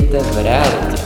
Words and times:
Vítejte 0.00 0.24
v 0.24 0.42
realitě. 0.42 1.02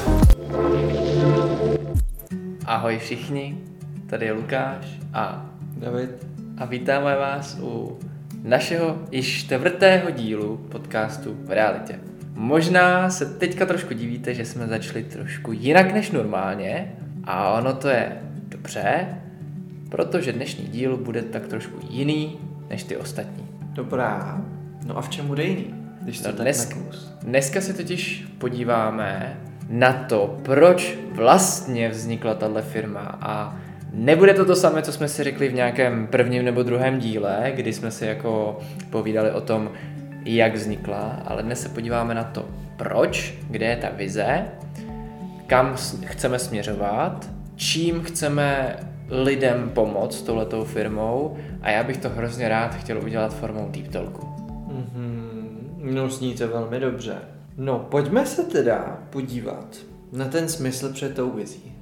Ahoj 2.64 2.98
všichni, 2.98 3.58
tady 4.06 4.26
je 4.26 4.32
Lukáš 4.32 4.98
a 5.12 5.50
David. 5.76 6.26
a 6.58 6.64
vítáme 6.64 7.16
vás 7.16 7.58
u 7.62 7.98
našeho 8.42 8.98
již 9.10 9.44
čtvrtého 9.44 10.10
dílu 10.10 10.56
podcastu 10.56 11.36
v 11.44 11.50
realitě. 11.50 12.00
Možná 12.34 13.10
se 13.10 13.26
teďka 13.26 13.66
trošku 13.66 13.94
divíte, 13.94 14.34
že 14.34 14.44
jsme 14.44 14.66
začali 14.66 15.04
trošku 15.04 15.52
jinak 15.52 15.92
než 15.92 16.10
normálně 16.10 16.92
a 17.24 17.52
ono 17.52 17.72
to 17.72 17.88
je 17.88 18.22
dobře, 18.48 19.06
protože 19.88 20.32
dnešní 20.32 20.64
díl 20.66 20.96
bude 20.96 21.22
tak 21.22 21.46
trošku 21.46 21.78
jiný 21.90 22.38
než 22.70 22.84
ty 22.84 22.96
ostatní. 22.96 23.46
Dobrá. 23.62 24.44
No 24.86 24.98
a 24.98 25.00
v 25.00 25.08
čem 25.08 25.26
bude 25.26 25.44
jiný? 25.44 25.81
Když 26.04 26.20
to 26.20 26.28
No 26.28 26.34
dnes, 26.34 26.70
dneska 27.22 27.60
se 27.60 27.74
totiž 27.74 28.24
podíváme 28.38 29.36
na 29.68 29.92
to, 29.92 30.38
proč 30.42 30.98
vlastně 31.12 31.88
vznikla 31.88 32.34
tahle 32.34 32.62
firma 32.62 33.18
a 33.20 33.56
nebude 33.92 34.34
to 34.34 34.44
to 34.44 34.56
samé, 34.56 34.82
co 34.82 34.92
jsme 34.92 35.08
si 35.08 35.24
řekli 35.24 35.48
v 35.48 35.54
nějakém 35.54 36.06
prvním 36.06 36.44
nebo 36.44 36.62
druhém 36.62 36.98
díle, 36.98 37.52
kdy 37.54 37.72
jsme 37.72 37.90
si 37.90 38.06
jako 38.06 38.58
povídali 38.90 39.30
o 39.30 39.40
tom, 39.40 39.70
jak 40.24 40.54
vznikla, 40.54 41.22
ale 41.26 41.42
dnes 41.42 41.62
se 41.62 41.68
podíváme 41.68 42.14
na 42.14 42.24
to, 42.24 42.48
proč, 42.76 43.34
kde 43.50 43.66
je 43.66 43.76
ta 43.76 43.88
vize, 43.96 44.44
kam 45.46 45.76
chceme 46.04 46.38
směřovat, 46.38 47.30
čím 47.56 48.02
chceme 48.02 48.76
lidem 49.08 49.70
pomoct 49.74 50.22
touhletou 50.22 50.64
firmou 50.64 51.36
a 51.62 51.70
já 51.70 51.84
bych 51.84 51.96
to 51.96 52.08
hrozně 52.08 52.48
rád 52.48 52.74
chtěl 52.74 52.98
udělat 53.04 53.34
formou 53.34 53.68
Deep 53.70 53.88
Talku. 53.88 54.26
Mhm. 54.72 55.21
No 55.82 56.08
zní 56.08 56.34
to 56.34 56.48
velmi 56.48 56.80
dobře. 56.80 57.18
No, 57.56 57.86
pojďme 57.90 58.26
se 58.26 58.42
teda 58.42 59.02
podívat 59.10 59.76
na 60.12 60.28
ten 60.28 60.48
smysl 60.48 60.92
před 60.92 61.14
tou 61.14 61.30
vizí. 61.30 61.72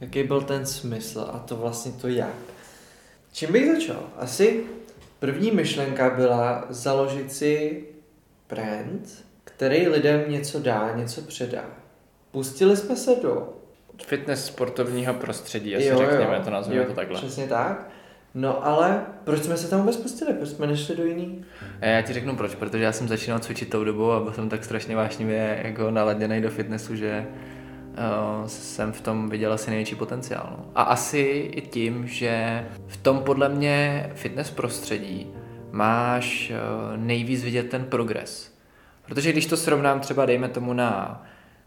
Jaký 0.00 0.22
byl 0.22 0.42
ten 0.42 0.66
smysl 0.66 1.30
a 1.32 1.38
to 1.38 1.56
vlastně 1.56 1.92
to 1.92 2.08
jak. 2.08 2.34
Čím 3.32 3.52
bych 3.52 3.72
začal? 3.72 4.02
Asi 4.16 4.64
první 5.18 5.50
myšlenka 5.50 6.10
byla 6.10 6.64
založit 6.68 7.32
si 7.32 7.84
brand, 8.48 9.24
který 9.44 9.88
lidem 9.88 10.24
něco 10.28 10.58
dá, 10.58 10.92
něco 10.96 11.22
předá. 11.22 11.64
Pustili 12.30 12.76
jsme 12.76 12.96
se 12.96 13.16
do 13.22 13.48
Fitness 14.06 14.44
sportovního 14.44 15.14
prostředí, 15.14 15.76
asi 15.76 15.96
řekněme, 15.96 16.40
to 16.44 16.50
nazveme 16.50 16.80
jo, 16.80 16.86
to 16.88 16.94
takhle. 16.94 17.18
Přesně 17.18 17.46
tak. 17.46 17.90
No 18.34 18.66
ale 18.66 19.02
proč 19.24 19.42
jsme 19.42 19.56
se 19.56 19.70
tam 19.70 19.80
vůbec 19.80 19.96
pustili? 19.96 20.34
Proč 20.34 20.48
jsme 20.48 20.66
nešli 20.66 20.96
do 20.96 21.04
jiný? 21.04 21.44
Já 21.80 22.02
ti 22.02 22.12
řeknu 22.12 22.36
proč, 22.36 22.54
protože 22.54 22.84
já 22.84 22.92
jsem 22.92 23.08
začínal 23.08 23.38
cvičit 23.38 23.70
tou 23.70 23.84
dobou 23.84 24.10
a 24.10 24.20
byl 24.20 24.32
jsem 24.32 24.48
tak 24.48 24.64
strašně 24.64 24.96
vášnivě 24.96 25.60
jako 25.64 25.90
naladěný 25.90 26.40
do 26.40 26.50
fitnessu, 26.50 26.96
že 26.96 27.26
uh, 27.26 28.46
jsem 28.46 28.92
v 28.92 29.00
tom 29.00 29.28
viděl 29.28 29.52
asi 29.52 29.70
největší 29.70 29.94
potenciál. 29.94 30.56
No. 30.58 30.70
A 30.74 30.82
asi 30.82 31.18
i 31.54 31.60
tím, 31.60 32.06
že 32.06 32.64
v 32.86 32.96
tom 32.96 33.18
podle 33.18 33.48
mě 33.48 34.10
fitness 34.14 34.50
prostředí 34.50 35.26
máš 35.70 36.50
uh, 36.50 36.96
nejvíc 36.96 37.44
vidět 37.44 37.70
ten 37.70 37.84
progres. 37.84 38.54
Protože 39.06 39.32
když 39.32 39.46
to 39.46 39.56
srovnám 39.56 40.00
třeba 40.00 40.26
dejme 40.26 40.48
tomu 40.48 40.72
na, 40.72 41.22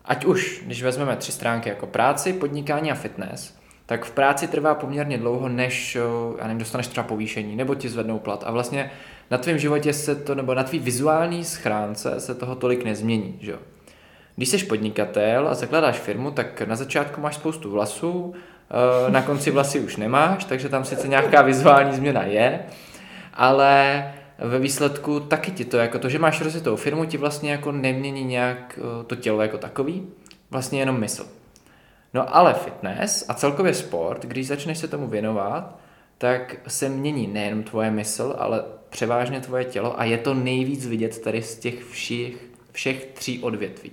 ať 0.05 0.25
už, 0.25 0.63
když 0.65 0.83
vezmeme 0.83 1.15
tři 1.15 1.31
stránky 1.31 1.69
jako 1.69 1.87
práci, 1.87 2.33
podnikání 2.33 2.91
a 2.91 2.95
fitness, 2.95 3.62
tak 3.93 4.05
v 4.05 4.11
práci 4.11 4.47
trvá 4.47 4.75
poměrně 4.75 5.17
dlouho, 5.17 5.49
než 5.49 5.95
o, 5.95 6.35
já 6.37 6.43
nevím, 6.43 6.57
dostaneš 6.57 6.87
třeba 6.87 7.07
povýšení, 7.07 7.55
nebo 7.55 7.75
ti 7.75 7.89
zvednou 7.89 8.19
plat. 8.19 8.43
A 8.47 8.51
vlastně 8.51 8.91
na 9.31 9.37
tvém 9.37 9.57
životě 9.57 9.93
se 9.93 10.15
to, 10.15 10.35
nebo 10.35 10.53
na 10.53 10.63
tvý 10.63 10.79
vizuální 10.79 11.43
schránce 11.43 12.19
se 12.19 12.35
toho 12.35 12.55
tolik 12.55 12.85
nezmění, 12.85 13.37
že. 13.39 13.55
Když 14.35 14.49
jsi 14.49 14.57
podnikatel 14.57 15.47
a 15.47 15.53
zakládáš 15.53 15.99
firmu, 15.99 16.31
tak 16.31 16.61
na 16.61 16.75
začátku 16.75 17.21
máš 17.21 17.35
spoustu 17.35 17.71
vlasů, 17.71 18.33
eh, 19.07 19.11
na 19.11 19.21
konci 19.21 19.51
vlasy 19.51 19.79
už 19.79 19.97
nemáš, 19.97 20.45
takže 20.45 20.69
tam 20.69 20.85
sice 20.85 21.07
nějaká 21.07 21.41
vizuální 21.41 21.93
změna 21.93 22.23
je, 22.23 22.59
ale 23.33 24.13
ve 24.37 24.59
výsledku 24.59 25.19
taky 25.19 25.51
ti 25.51 25.65
to, 25.65 25.77
jako 25.77 25.99
to, 25.99 26.09
že 26.09 26.19
máš 26.19 26.41
rozjetou 26.41 26.75
firmu, 26.75 27.05
ti 27.05 27.17
vlastně 27.17 27.51
jako 27.51 27.71
nemění 27.71 28.23
nějak 28.23 28.79
eh, 28.79 29.03
to 29.03 29.15
tělo 29.15 29.41
jako 29.41 29.57
takový, 29.57 30.07
vlastně 30.51 30.79
jenom 30.79 30.99
mysl. 30.99 31.42
No 32.13 32.35
ale 32.35 32.53
fitness 32.53 33.25
a 33.27 33.33
celkově 33.33 33.73
sport, 33.73 34.25
když 34.25 34.47
začneš 34.47 34.77
se 34.77 34.87
tomu 34.87 35.07
věnovat, 35.07 35.79
tak 36.17 36.55
se 36.67 36.89
mění 36.89 37.27
nejen 37.27 37.63
tvoje 37.63 37.91
mysl, 37.91 38.35
ale 38.37 38.63
převážně 38.89 39.41
tvoje 39.41 39.65
tělo 39.65 39.99
a 39.99 40.03
je 40.03 40.17
to 40.17 40.33
nejvíc 40.33 40.87
vidět 40.87 41.21
tady 41.21 41.41
z 41.41 41.59
těch 41.59 41.83
všech, 41.83 42.33
všech 42.71 43.05
tří 43.05 43.39
odvětví. 43.43 43.91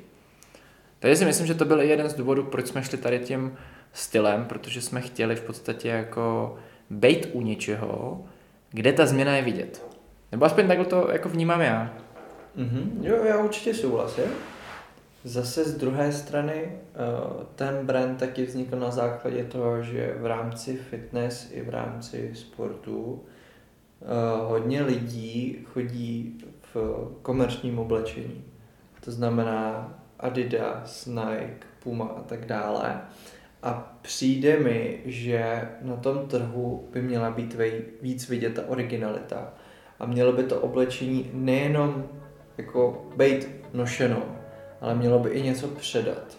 Takže 0.99 1.17
si 1.17 1.25
myslím, 1.25 1.47
že 1.47 1.55
to 1.55 1.65
byl 1.65 1.81
jeden 1.81 2.09
z 2.09 2.15
důvodů, 2.15 2.43
proč 2.43 2.67
jsme 2.67 2.83
šli 2.83 2.99
tady 2.99 3.19
tím 3.19 3.57
stylem, 3.93 4.45
protože 4.45 4.81
jsme 4.81 5.01
chtěli 5.01 5.37
v 5.37 5.43
podstatě 5.43 5.89
jako 5.89 6.57
bejt 6.91 7.29
u 7.33 7.41
něčeho, 7.41 8.25
kde 8.71 8.93
ta 8.93 9.07
změna 9.07 9.37
je 9.37 9.43
vidět. 9.43 9.87
Nebo 10.33 10.45
aspoň 10.45 10.69
takhle 10.69 10.87
to 10.87 11.09
jako 11.13 11.29
vnímám 11.29 11.61
já. 11.61 11.95
Mhm. 12.57 13.01
Jo, 13.03 13.25
já 13.25 13.39
určitě 13.39 13.75
souhlasím. 13.75 14.25
Zase 15.25 15.65
z 15.65 15.77
druhé 15.77 16.13
strany 16.13 16.53
eh, 16.55 16.79
ten 17.55 17.87
brand 17.87 18.19
taky 18.19 18.45
vznikl 18.45 18.79
na 18.79 18.91
základě 18.91 19.45
toho, 19.45 19.83
že 19.83 20.17
v 20.21 20.27
rámci 20.27 20.77
fitness 20.77 21.49
i 21.53 21.63
v 21.63 21.69
rámci 21.69 22.31
sportu 22.35 23.23
eh, 24.03 24.07
hodně 24.49 24.83
lidí 24.83 25.59
chodí 25.65 26.39
v 26.75 26.77
komerčním 27.23 27.79
oblečení. 27.79 28.45
To 29.05 29.11
znamená 29.11 29.95
Adidas, 30.19 31.07
Nike, 31.07 31.67
Puma 31.83 32.05
a 32.05 32.23
tak 32.23 32.47
dále. 32.47 33.01
A 33.63 33.99
přijde 34.03 34.61
mi, 34.61 35.01
že 35.05 35.69
na 35.83 35.97
tom 35.97 36.29
trhu 36.29 36.89
by 36.93 37.03
měla 37.03 37.31
být 37.31 37.57
víc 38.03 38.29
vidět 38.29 38.55
ta 38.55 38.69
originalita. 38.69 39.53
A 39.99 40.07
mělo 40.07 40.33
by 40.33 40.43
to 40.43 40.61
oblečení 40.61 41.31
nejenom 41.33 42.05
jako 42.59 43.09
být 43.17 43.49
nošeno, 43.73 44.40
ale 44.81 44.95
mělo 44.95 45.19
by 45.19 45.31
i 45.31 45.43
něco 45.43 45.69
předat. 45.69 46.37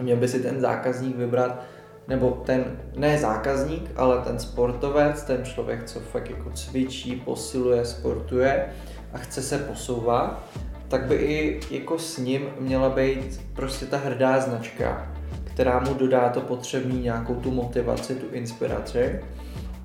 Měl 0.00 0.16
by 0.16 0.28
si 0.28 0.40
ten 0.40 0.60
zákazník 0.60 1.16
vybrat, 1.16 1.62
nebo 2.08 2.30
ten, 2.30 2.78
ne 2.96 3.18
zákazník, 3.18 3.90
ale 3.96 4.18
ten 4.18 4.38
sportovec, 4.38 5.22
ten 5.22 5.44
člověk, 5.44 5.84
co 5.84 6.00
fakt 6.00 6.30
jako 6.30 6.50
cvičí, 6.50 7.16
posiluje, 7.16 7.84
sportuje 7.84 8.66
a 9.12 9.18
chce 9.18 9.42
se 9.42 9.58
posouvat, 9.58 10.42
tak 10.88 11.04
by 11.04 11.14
i 11.14 11.60
jako 11.70 11.98
s 11.98 12.18
ním 12.18 12.48
měla 12.60 12.90
být 12.90 13.40
prostě 13.54 13.86
ta 13.86 13.96
hrdá 13.96 14.40
značka, 14.40 15.12
která 15.44 15.80
mu 15.80 15.94
dodá 15.94 16.28
to 16.28 16.40
potřebný 16.40 17.00
nějakou 17.00 17.34
tu 17.34 17.50
motivaci, 17.50 18.14
tu 18.14 18.26
inspiraci 18.32 19.20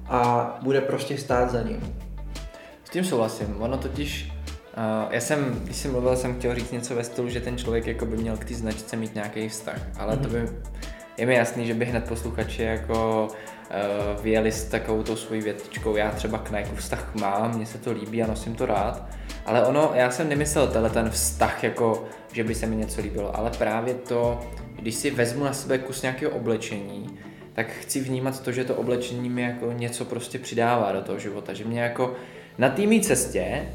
a 0.05 0.59
bude 0.61 0.81
prostě 0.81 1.17
stát 1.17 1.51
za 1.51 1.61
ním. 1.61 1.97
S 2.83 2.89
tím 2.89 3.03
souhlasím. 3.03 3.55
Ono 3.59 3.77
totiž, 3.77 4.32
já 5.09 5.19
jsem, 5.19 5.61
když 5.63 5.77
jsem 5.77 5.91
mluvil, 5.91 6.15
jsem 6.15 6.35
chtěl 6.35 6.55
říct 6.55 6.71
něco 6.71 6.95
ve 6.95 7.03
stylu, 7.03 7.29
že 7.29 7.41
ten 7.41 7.57
člověk 7.57 7.87
jako 7.87 8.05
by 8.05 8.17
měl 8.17 8.37
k 8.37 8.45
té 8.45 8.53
značce 8.53 8.95
mít 8.95 9.15
nějaký 9.15 9.49
vztah, 9.49 9.81
ale 9.97 10.17
to 10.17 10.29
by, 10.29 10.49
je 11.17 11.25
mi 11.25 11.35
jasný, 11.35 11.65
že 11.67 11.73
by 11.73 11.85
hned 11.85 12.07
posluchači 12.07 12.63
jako 12.63 13.27
uh, 13.27 14.23
vyjeli 14.23 14.51
s 14.51 14.65
takovou 14.65 15.03
tou 15.03 15.15
svojí 15.15 15.41
větičkou, 15.41 15.95
já 15.95 16.11
třeba 16.11 16.37
k 16.37 16.51
Nike 16.51 16.75
vztah 16.75 17.15
mám, 17.15 17.55
mně 17.55 17.65
se 17.65 17.77
to 17.77 17.91
líbí 17.91 18.23
a 18.23 18.27
nosím 18.27 18.55
to 18.55 18.65
rád, 18.65 19.09
ale 19.45 19.65
ono, 19.65 19.91
já 19.93 20.11
jsem 20.11 20.29
nemyslel 20.29 20.67
tenhle 20.67 20.89
ten 20.89 21.09
vztah 21.09 21.63
jako, 21.63 22.05
že 22.31 22.43
by 22.43 22.55
se 22.55 22.65
mi 22.65 22.75
něco 22.75 23.01
líbilo, 23.01 23.37
ale 23.37 23.51
právě 23.57 23.93
to, 23.93 24.39
když 24.75 24.95
si 24.95 25.11
vezmu 25.11 25.43
na 25.43 25.53
sebe 25.53 25.77
kus 25.77 26.01
nějakého 26.01 26.31
oblečení, 26.31 27.19
tak 27.53 27.67
chci 27.67 27.99
vnímat 27.99 28.39
to, 28.39 28.51
že 28.51 28.63
to 28.63 28.75
oblečení 28.75 29.29
mi 29.29 29.41
jako 29.41 29.71
něco 29.71 30.05
prostě 30.05 30.39
přidává 30.39 30.91
do 30.91 31.01
toho 31.01 31.19
života, 31.19 31.53
že 31.53 31.65
mě 31.65 31.81
jako 31.81 32.15
na 32.57 32.69
té 32.69 32.81
mý 32.81 33.01
cestě 33.01 33.65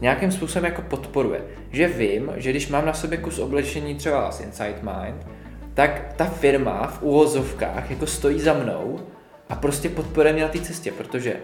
nějakým 0.00 0.32
způsobem 0.32 0.64
jako 0.64 0.82
podporuje. 0.82 1.40
Že 1.70 1.88
vím, 1.88 2.32
že 2.36 2.50
když 2.50 2.68
mám 2.68 2.86
na 2.86 2.92
sobě 2.92 3.18
kus 3.18 3.38
oblečení 3.38 3.94
třeba 3.94 4.32
z 4.32 4.40
Inside 4.40 4.80
Mind, 4.82 5.26
tak 5.74 6.12
ta 6.16 6.24
firma 6.24 6.86
v 6.86 7.02
úvozovkách 7.02 7.90
jako 7.90 8.06
stojí 8.06 8.40
za 8.40 8.54
mnou 8.54 9.00
a 9.48 9.54
prostě 9.54 9.88
podporuje 9.88 10.32
mě 10.32 10.42
na 10.42 10.48
té 10.48 10.60
cestě, 10.60 10.92
protože 10.92 11.36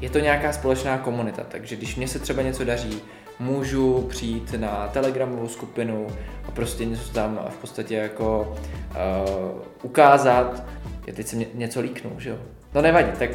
je 0.00 0.10
to 0.10 0.18
nějaká 0.18 0.52
společná 0.52 0.98
komunita, 0.98 1.42
takže 1.48 1.76
když 1.76 1.96
mě 1.96 2.08
se 2.08 2.18
třeba 2.18 2.42
něco 2.42 2.64
daří, 2.64 3.02
můžu 3.38 4.06
přijít 4.08 4.54
na 4.58 4.88
telegramovou 4.92 5.48
skupinu 5.48 6.06
a 6.48 6.50
prostě 6.50 6.84
něco 6.84 7.12
tam 7.12 7.40
v 7.48 7.56
podstatě 7.56 7.94
jako 7.94 8.56
uh, 8.90 9.60
ukázat. 9.82 10.64
Já 11.06 11.14
teď 11.14 11.26
jsem 11.26 11.38
ně, 11.38 11.46
něco 11.54 11.80
líknul, 11.80 12.12
že 12.18 12.30
jo? 12.30 12.36
No 12.74 12.82
nevadí, 12.82 13.10
tak, 13.18 13.30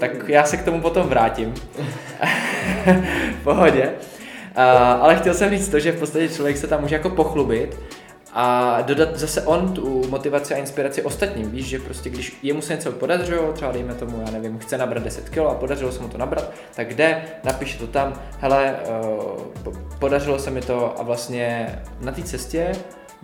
tak 0.00 0.28
já 0.28 0.44
se 0.44 0.56
k 0.56 0.64
tomu 0.64 0.80
potom 0.80 1.08
vrátím. 1.08 1.54
pohodě. 3.44 3.92
Uh, 4.56 4.62
ale 5.02 5.16
chtěl 5.16 5.34
jsem 5.34 5.50
říct 5.50 5.68
to, 5.68 5.80
že 5.80 5.92
v 5.92 5.98
podstatě 5.98 6.28
člověk 6.28 6.56
se 6.56 6.66
tam 6.66 6.80
může 6.80 6.94
jako 6.94 7.10
pochlubit 7.10 7.78
a 8.32 8.78
dodat 8.82 9.16
zase 9.16 9.42
on 9.42 9.72
tu 9.72 10.08
motivaci 10.08 10.54
a 10.54 10.56
inspiraci 10.56 11.02
ostatním. 11.02 11.50
Víš, 11.50 11.66
že 11.66 11.78
prostě 11.78 12.10
když 12.10 12.38
jemu 12.42 12.62
se 12.62 12.74
něco 12.74 12.92
podařilo, 12.92 13.52
třeba 13.52 13.72
dejme 13.72 13.94
tomu, 13.94 14.22
já 14.26 14.30
nevím, 14.30 14.58
chce 14.58 14.78
nabrat 14.78 15.02
10 15.02 15.28
kg 15.28 15.38
a 15.38 15.54
podařilo 15.54 15.92
se 15.92 16.02
mu 16.02 16.08
to 16.08 16.18
nabrat, 16.18 16.52
tak 16.74 16.94
jde, 16.94 17.22
napíše 17.44 17.78
to 17.78 17.86
tam, 17.86 18.12
hele, 18.40 18.76
uh, 19.66 19.74
podařilo 19.98 20.38
se 20.38 20.50
mi 20.50 20.60
to 20.60 21.00
a 21.00 21.02
vlastně 21.02 21.78
na 22.00 22.12
té 22.12 22.22
cestě 22.22 22.72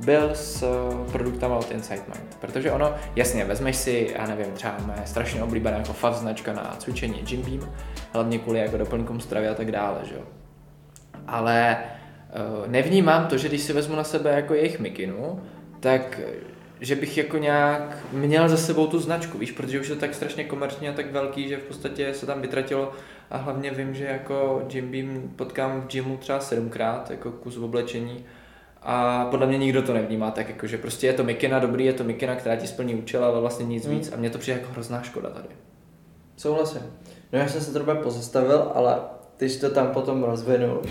byl 0.05 0.31
s 0.35 0.65
produktama 1.13 1.57
od 1.57 1.71
Insight 1.71 2.09
Mind. 2.09 2.37
Protože 2.41 2.73
ono, 2.73 2.95
jasně, 3.17 3.45
vezmeš 3.45 3.77
si, 3.77 4.15
já 4.19 4.27
nevím, 4.27 4.53
třeba 4.53 4.77
mé 4.87 5.03
strašně 5.05 5.43
oblíbené 5.43 5.77
jako 5.77 5.93
FAV 5.93 6.17
značka 6.17 6.53
na 6.53 6.77
cvičení 6.79 7.25
Jim 7.29 7.43
Beam, 7.43 7.73
hlavně 8.13 8.39
kvůli 8.39 8.59
jako 8.59 8.77
doplňkům 8.77 9.21
stravy 9.21 9.49
a 9.49 9.55
tak 9.55 9.73
dále, 9.73 9.99
že 10.05 10.15
jo. 10.15 10.23
Ale 11.27 11.77
uh, 11.79 12.67
nevnímám 12.67 13.27
to, 13.27 13.39
že 13.39 13.49
když 13.49 13.61
si 13.61 13.73
vezmu 13.73 13.97
na 13.97 14.05
sebe 14.05 14.31
jako 14.31 14.55
jejich 14.55 14.81
mikinu, 14.81 15.41
tak 15.81 16.21
že 16.81 16.97
bych 16.97 17.19
jako 17.19 17.39
nějak 17.39 17.99
měl 18.13 18.49
za 18.49 18.57
sebou 18.57 18.87
tu 18.87 18.99
značku, 18.99 19.39
víš, 19.39 19.53
protože 19.53 19.81
už 19.81 19.89
je 19.89 19.95
to 19.95 20.01
tak 20.01 20.15
strašně 20.15 20.45
komerční 20.45 20.89
a 20.89 20.93
tak 20.93 21.13
velký, 21.13 21.49
že 21.49 21.57
v 21.57 21.63
podstatě 21.63 22.15
se 22.15 22.27
tam 22.27 22.41
vytratilo 22.41 22.93
a 23.31 23.37
hlavně 23.37 23.71
vím, 23.71 23.95
že 23.95 24.05
jako 24.05 24.67
Jim 24.73 24.91
Beam 24.91 25.31
potkám 25.37 25.81
v 25.81 25.87
gymu 25.87 26.17
třeba 26.17 26.41
sedmkrát, 26.41 27.11
jako 27.11 27.31
kus 27.33 27.57
v 27.57 27.65
oblečení 27.65 28.25
a 28.83 29.25
podle 29.31 29.47
mě 29.47 29.59
nikdo 29.59 29.83
to 29.83 29.95
nevnímá 29.95 30.31
tak 30.31 30.49
jako, 30.49 30.67
že 30.67 30.79
prostě 30.79 31.07
je 31.07 31.13
to 31.13 31.25
mikina, 31.25 31.59
dobrý, 31.59 31.85
je 31.85 31.93
to 31.93 32.05
mikina, 32.05 32.37
která 32.37 32.57
ti 32.57 32.67
splní 32.67 32.95
účel, 32.95 33.25
ale 33.25 33.41
vlastně 33.41 33.67
nic 33.67 33.87
hmm. 33.87 33.97
víc 33.97 34.13
a 34.13 34.17
mně 34.17 34.31
to 34.31 34.39
přijde 34.39 34.61
jako 34.61 34.73
hrozná 34.73 35.03
škoda 35.03 35.31
tady. 35.31 35.49
Souhlasím. 36.37 36.83
No 37.33 37.39
já 37.39 37.49
jsem 37.49 37.61
se 37.61 37.73
trochu 37.73 38.03
pozastavil, 38.03 38.71
ale 38.75 38.97
ty 39.37 39.49
jsi 39.49 39.61
to 39.61 39.71
tam 39.71 39.89
potom 39.89 40.23
rozvinul. 40.23 40.79
Uh, 40.79 40.85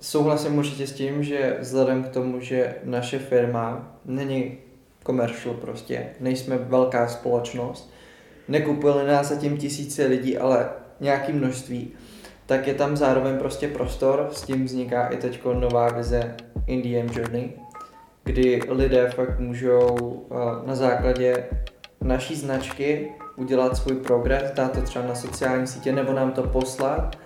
souhlasím 0.00 0.58
určitě 0.58 0.86
s 0.86 0.92
tím, 0.92 1.22
že 1.22 1.56
vzhledem 1.60 2.04
k 2.04 2.08
tomu, 2.08 2.40
že 2.40 2.74
naše 2.84 3.18
firma 3.18 3.96
není 4.04 4.58
commercial 5.06 5.54
prostě, 5.54 6.06
nejsme 6.20 6.58
velká 6.58 7.08
společnost, 7.08 7.92
nekupili 8.48 9.06
nás 9.06 9.28
zatím 9.28 9.56
tisíce 9.56 10.06
lidí, 10.06 10.38
ale 10.38 10.70
nějaký 11.00 11.32
množství, 11.32 11.92
tak 12.50 12.66
je 12.66 12.74
tam 12.74 12.96
zároveň 12.96 13.38
prostě 13.38 13.68
prostor, 13.68 14.28
s 14.32 14.42
tím 14.42 14.64
vzniká 14.64 15.06
i 15.06 15.16
teď 15.16 15.40
nová 15.52 15.88
vize 15.88 16.36
Indian 16.66 17.06
Journey, 17.12 17.52
kdy 18.24 18.62
lidé 18.68 19.10
fakt 19.10 19.38
můžou 19.38 19.94
uh, 19.94 20.66
na 20.66 20.74
základě 20.74 21.46
naší 22.00 22.36
značky 22.36 23.10
udělat 23.36 23.76
svůj 23.76 23.96
progres, 23.96 24.52
dát 24.52 24.72
to 24.72 24.82
třeba 24.82 25.06
na 25.06 25.14
sociální 25.14 25.66
sítě 25.66 25.92
nebo 25.92 26.12
nám 26.12 26.32
to 26.32 26.42
poslat 26.42 27.16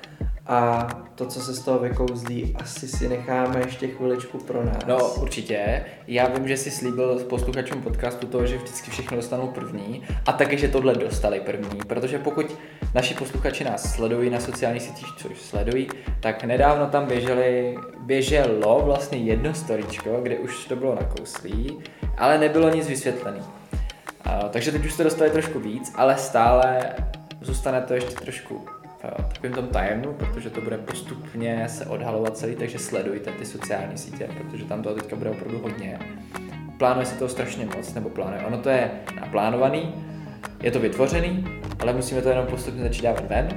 a 0.47 0.89
to, 1.15 1.27
co 1.27 1.41
se 1.41 1.55
z 1.55 1.61
toho 1.61 1.79
vykouzlí, 1.79 2.57
asi 2.61 2.89
si 2.89 3.09
necháme 3.09 3.61
ještě 3.61 3.89
chviličku 3.89 4.39
pro 4.39 4.65
nás. 4.65 4.77
No 4.87 5.15
určitě. 5.15 5.85
Já 6.07 6.29
vím, 6.29 6.49
že 6.49 6.57
jsi 6.57 6.71
slíbil 6.71 7.19
posluchačům 7.19 7.83
podcastu 7.83 8.27
toho, 8.27 8.47
že 8.47 8.57
vždycky 8.57 8.91
všechno 8.91 9.17
dostanou 9.17 9.47
první 9.47 10.03
a 10.27 10.33
taky, 10.33 10.59
že 10.59 10.69
tohle 10.69 10.95
dostali 10.95 11.41
první, 11.41 11.81
protože 11.87 12.19
pokud 12.19 12.59
naši 12.95 13.15
posluchači 13.15 13.65
nás 13.65 13.95
sledují 13.95 14.31
na 14.31 14.41
sociálních 14.41 14.83
sítích, 14.83 15.09
což 15.19 15.41
sledují, 15.41 15.89
tak 16.21 16.45
nedávno 16.45 16.87
tam 16.87 17.07
běželi, 17.07 17.77
běželo 18.01 18.83
vlastně 18.85 19.19
jedno 19.19 19.55
storičko, 19.55 20.21
kde 20.23 20.39
už 20.39 20.67
to 20.67 20.77
bylo 20.77 20.95
nakouslý, 20.95 21.79
ale 22.19 22.39
nebylo 22.39 22.69
nic 22.69 22.89
vysvětlený. 22.89 23.41
Takže 24.51 24.73
teď 24.73 24.85
už 24.85 24.93
jste 24.93 25.05
dostali 25.05 25.31
trošku 25.31 25.61
víc, 25.61 25.93
ale 25.95 26.17
stále 26.17 26.81
zůstane 27.41 27.81
to 27.81 27.95
ještě 27.95 28.15
trošku 28.15 28.67
takovým 29.29 29.53
tom 29.53 29.67
tajemnu, 29.67 30.13
protože 30.13 30.51
to 30.51 30.61
bude 30.61 30.79
postupně 30.79 31.69
se 31.69 31.87
odhalovat 31.87 32.37
celý, 32.37 32.57
takže 32.57 32.79
sledujte 32.79 33.31
ty 33.31 33.47
sociální 33.47 33.99
sítě, 33.99 34.29
protože 34.39 34.65
tam 34.65 34.83
to 34.83 34.95
teďka 34.95 35.17
bude 35.17 35.31
opravdu 35.31 35.59
hodně. 35.59 35.99
Plánuje 36.79 37.07
si 37.07 37.19
to 37.19 37.29
strašně 37.29 37.67
moc, 37.77 37.95
nebo 37.95 38.09
plánuje. 38.09 38.43
Ono 38.47 38.59
to 38.59 38.69
je 38.69 38.91
naplánovaný, 39.21 39.95
je 40.63 40.71
to 40.71 40.81
vytvořený, 40.81 41.45
ale 41.81 41.93
musíme 41.93 42.23
to 42.23 42.29
jenom 42.29 42.47
postupně 42.47 42.83
začít 42.83 43.03
dávat 43.03 43.29
ven. 43.29 43.49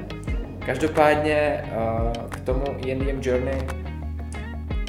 Každopádně 0.65 1.65
k 2.29 2.39
tomu 2.39 2.65
ENDM 2.87 3.21
Journey 3.21 3.67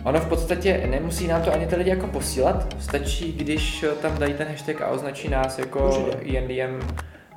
Ono 0.05 0.21
v 0.21 0.29
podstatě 0.29 0.87
nemusí 0.91 1.27
nám 1.27 1.43
to 1.43 1.53
ani 1.53 1.67
ty 1.67 1.77
lidi 1.77 1.91
jako 1.91 2.07
posílat, 2.07 2.77
stačí, 2.81 3.33
když 3.33 3.85
tam 4.03 4.19
dají 4.19 4.35
ten 4.35 4.49
hashtag 4.49 4.83
a 4.83 4.89
označí 4.89 5.29
nás 5.29 5.59
jako 5.59 6.11
ENDM 6.37 6.81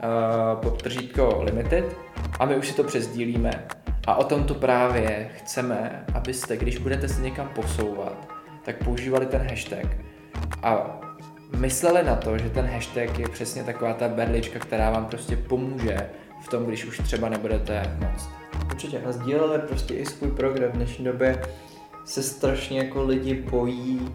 uh, 0.03 0.62
podtržítko 0.62 1.39
limited 1.44 1.98
a 2.39 2.45
my 2.45 2.56
už 2.56 2.68
si 2.68 2.74
to 2.74 2.83
přezdílíme. 2.83 3.68
A 4.07 4.15
o 4.15 4.24
tom 4.24 4.44
to 4.44 4.53
právě 4.53 5.30
chceme, 5.38 6.06
abyste, 6.13 6.57
když 6.57 6.77
budete 6.77 7.07
se 7.07 7.21
někam 7.21 7.50
posouvat, 7.56 8.27
tak 8.65 8.83
používali 8.83 9.25
ten 9.25 9.48
hashtag 9.50 9.86
a 10.63 11.00
mysleli 11.57 12.03
na 12.03 12.15
to, 12.15 12.38
že 12.38 12.50
ten 12.50 12.65
hashtag 12.65 13.19
je 13.19 13.30
přesně 13.30 13.63
taková 13.63 13.94
ta 13.94 14.07
berlička, 14.07 14.59
která 14.59 14.92
vám 14.92 15.06
prostě 15.06 15.38
pomůže 15.38 16.09
v 16.42 16.47
tom, 16.47 16.65
když 16.65 16.86
už 16.86 16.97
třeba 16.97 17.30
nebudete 17.30 17.97
moc. 18.00 18.30
Určitě 18.65 19.01
a 19.01 19.12
sdíleli 19.12 19.59
prostě 19.59 19.94
i 19.94 20.06
svůj 20.06 20.31
program. 20.31 20.71
V 20.71 20.75
dnešní 20.75 21.06
době 21.06 21.42
se 22.06 22.24
strašně 22.24 22.77
jako 22.77 23.04
lidi 23.04 23.33
bojí 23.33 24.13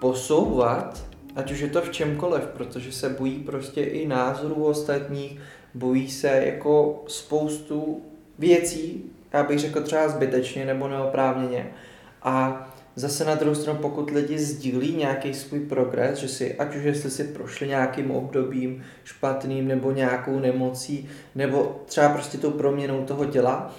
posouvat, 0.00 1.04
ať 1.36 1.52
už 1.52 1.60
je 1.60 1.68
to 1.68 1.82
v 1.82 1.90
čemkoliv, 1.90 2.42
protože 2.46 2.92
se 2.92 3.08
bojí 3.08 3.38
prostě 3.38 3.82
i 3.82 4.08
názorů 4.08 4.64
ostatních, 4.64 5.40
bojí 5.74 6.10
se 6.10 6.28
jako 6.28 7.04
spoustu 7.06 8.02
věcí, 8.38 9.04
já 9.32 9.42
bych 9.42 9.58
řekl 9.58 9.80
třeba 9.80 10.08
zbytečně 10.08 10.64
nebo 10.64 10.88
neoprávněně. 10.88 11.70
A 12.22 12.68
zase 12.96 13.24
na 13.24 13.34
druhou 13.34 13.54
stranu, 13.54 13.78
pokud 13.78 14.10
lidi 14.10 14.38
sdílí 14.38 14.96
nějaký 14.96 15.34
svůj 15.34 15.60
progres, 15.60 16.18
že 16.18 16.28
si, 16.28 16.54
ať 16.54 16.76
už 16.76 16.82
jestli 16.82 17.10
si 17.10 17.24
prošli 17.24 17.68
nějakým 17.68 18.10
obdobím 18.10 18.84
špatným 19.04 19.68
nebo 19.68 19.92
nějakou 19.92 20.38
nemocí, 20.38 21.08
nebo 21.34 21.80
třeba 21.86 22.08
prostě 22.08 22.38
tou 22.38 22.50
proměnou 22.50 23.04
toho 23.04 23.24
těla, 23.24 23.74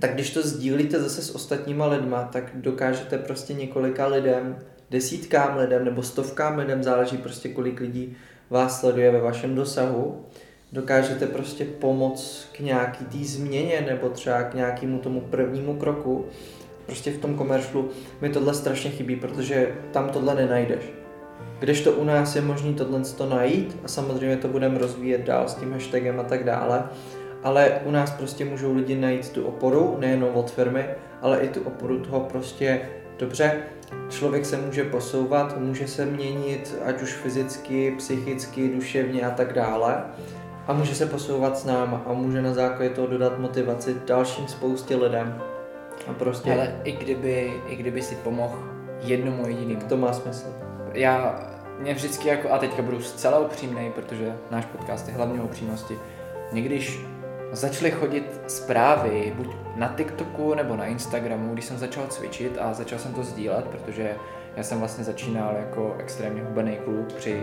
tak 0.00 0.14
když 0.14 0.30
to 0.30 0.42
sdílíte 0.42 1.00
zase 1.00 1.22
s 1.22 1.34
ostatníma 1.34 1.86
lidma, 1.86 2.22
tak 2.32 2.44
dokážete 2.54 3.18
prostě 3.18 3.54
několika 3.54 4.06
lidem, 4.06 4.58
desítkám 4.92 5.56
lidem 5.56 5.84
nebo 5.84 6.02
stovkám 6.02 6.58
lidem, 6.58 6.82
záleží 6.82 7.16
prostě 7.16 7.48
kolik 7.48 7.80
lidí 7.80 8.16
vás 8.50 8.80
sleduje 8.80 9.10
ve 9.10 9.20
vašem 9.20 9.54
dosahu, 9.54 10.24
dokážete 10.72 11.26
prostě 11.26 11.64
pomoct 11.64 12.48
k 12.52 12.60
nějaký 12.60 13.04
té 13.04 13.24
změně 13.24 13.86
nebo 13.86 14.08
třeba 14.08 14.42
k 14.42 14.54
nějakému 14.54 14.98
tomu 14.98 15.20
prvnímu 15.20 15.76
kroku. 15.76 16.24
Prostě 16.86 17.10
v 17.10 17.18
tom 17.18 17.34
komeršlu 17.34 17.90
mi 18.20 18.28
tohle 18.28 18.54
strašně 18.54 18.90
chybí, 18.90 19.16
protože 19.16 19.74
tam 19.92 20.10
tohle 20.10 20.34
nenajdeš. 20.34 20.84
Když 21.58 21.80
to 21.80 21.92
u 21.92 22.04
nás 22.04 22.36
je 22.36 22.42
možné 22.42 22.72
tohle 22.72 23.00
to 23.16 23.26
najít 23.26 23.76
a 23.84 23.88
samozřejmě 23.88 24.36
to 24.36 24.48
budeme 24.48 24.78
rozvíjet 24.78 25.20
dál 25.20 25.48
s 25.48 25.54
tím 25.54 25.72
hashtagem 25.72 26.20
a 26.20 26.22
tak 26.22 26.44
dále, 26.44 26.84
ale 27.42 27.80
u 27.84 27.90
nás 27.90 28.10
prostě 28.10 28.44
můžou 28.44 28.74
lidi 28.74 28.96
najít 28.96 29.28
tu 29.28 29.44
oporu, 29.44 29.96
nejenom 30.00 30.30
od 30.34 30.50
firmy, 30.50 30.84
ale 31.20 31.38
i 31.38 31.48
tu 31.48 31.62
oporu 31.62 31.98
toho 31.98 32.20
prostě 32.20 32.80
dobře, 33.18 33.62
člověk 34.08 34.46
se 34.46 34.56
může 34.56 34.84
posouvat, 34.84 35.58
může 35.58 35.88
se 35.88 36.06
měnit, 36.06 36.78
ať 36.84 37.02
už 37.02 37.12
fyzicky, 37.12 37.94
psychicky, 37.98 38.68
duševně 38.68 39.26
a 39.26 39.30
tak 39.30 39.52
dále 39.52 40.04
a 40.66 40.72
může 40.72 40.94
se 40.94 41.06
posouvat 41.06 41.58
s 41.58 41.64
náma 41.64 42.02
a 42.06 42.12
může 42.12 42.42
na 42.42 42.54
základě 42.54 42.90
toho 42.90 43.06
dodat 43.06 43.38
motivaci 43.38 43.96
dalším 44.06 44.48
spoustě 44.48 44.96
lidem. 44.96 45.42
A 46.08 46.12
prostě... 46.12 46.52
Ale 46.52 46.74
i 46.84 46.92
kdyby, 46.92 47.52
i 47.68 47.76
kdyby 47.76 48.02
si 48.02 48.14
pomohl 48.14 48.58
jednomu 49.00 49.48
jedinému. 49.48 49.80
To 49.88 49.96
má 49.96 50.12
smysl. 50.12 50.46
Já, 50.92 51.40
mě 51.80 51.94
vždycky 51.94 52.28
jako, 52.28 52.50
a 52.50 52.58
teďka 52.58 52.82
budu 52.82 53.02
zcela 53.02 53.38
upřímný, 53.38 53.92
protože 53.94 54.36
náš 54.50 54.64
podcast 54.64 55.08
je 55.08 55.14
hlavně 55.14 55.40
o 55.40 55.44
upřímnosti, 55.44 55.98
někdyž 56.52 57.00
začaly 57.52 57.90
chodit 57.90 58.40
zprávy 58.46 59.32
buď 59.36 59.48
na 59.76 59.94
TikToku 59.96 60.54
nebo 60.54 60.76
na 60.76 60.86
Instagramu, 60.86 61.52
když 61.52 61.64
jsem 61.64 61.78
začal 61.78 62.06
cvičit 62.06 62.58
a 62.60 62.74
začal 62.74 62.98
jsem 62.98 63.14
to 63.14 63.22
sdílet, 63.22 63.64
protože 63.64 64.14
já 64.56 64.62
jsem 64.62 64.78
vlastně 64.78 65.04
začínal 65.04 65.54
jako 65.58 65.96
extrémně 65.98 66.42
hubený 66.42 66.76
kluk 66.84 67.12
při, 67.12 67.42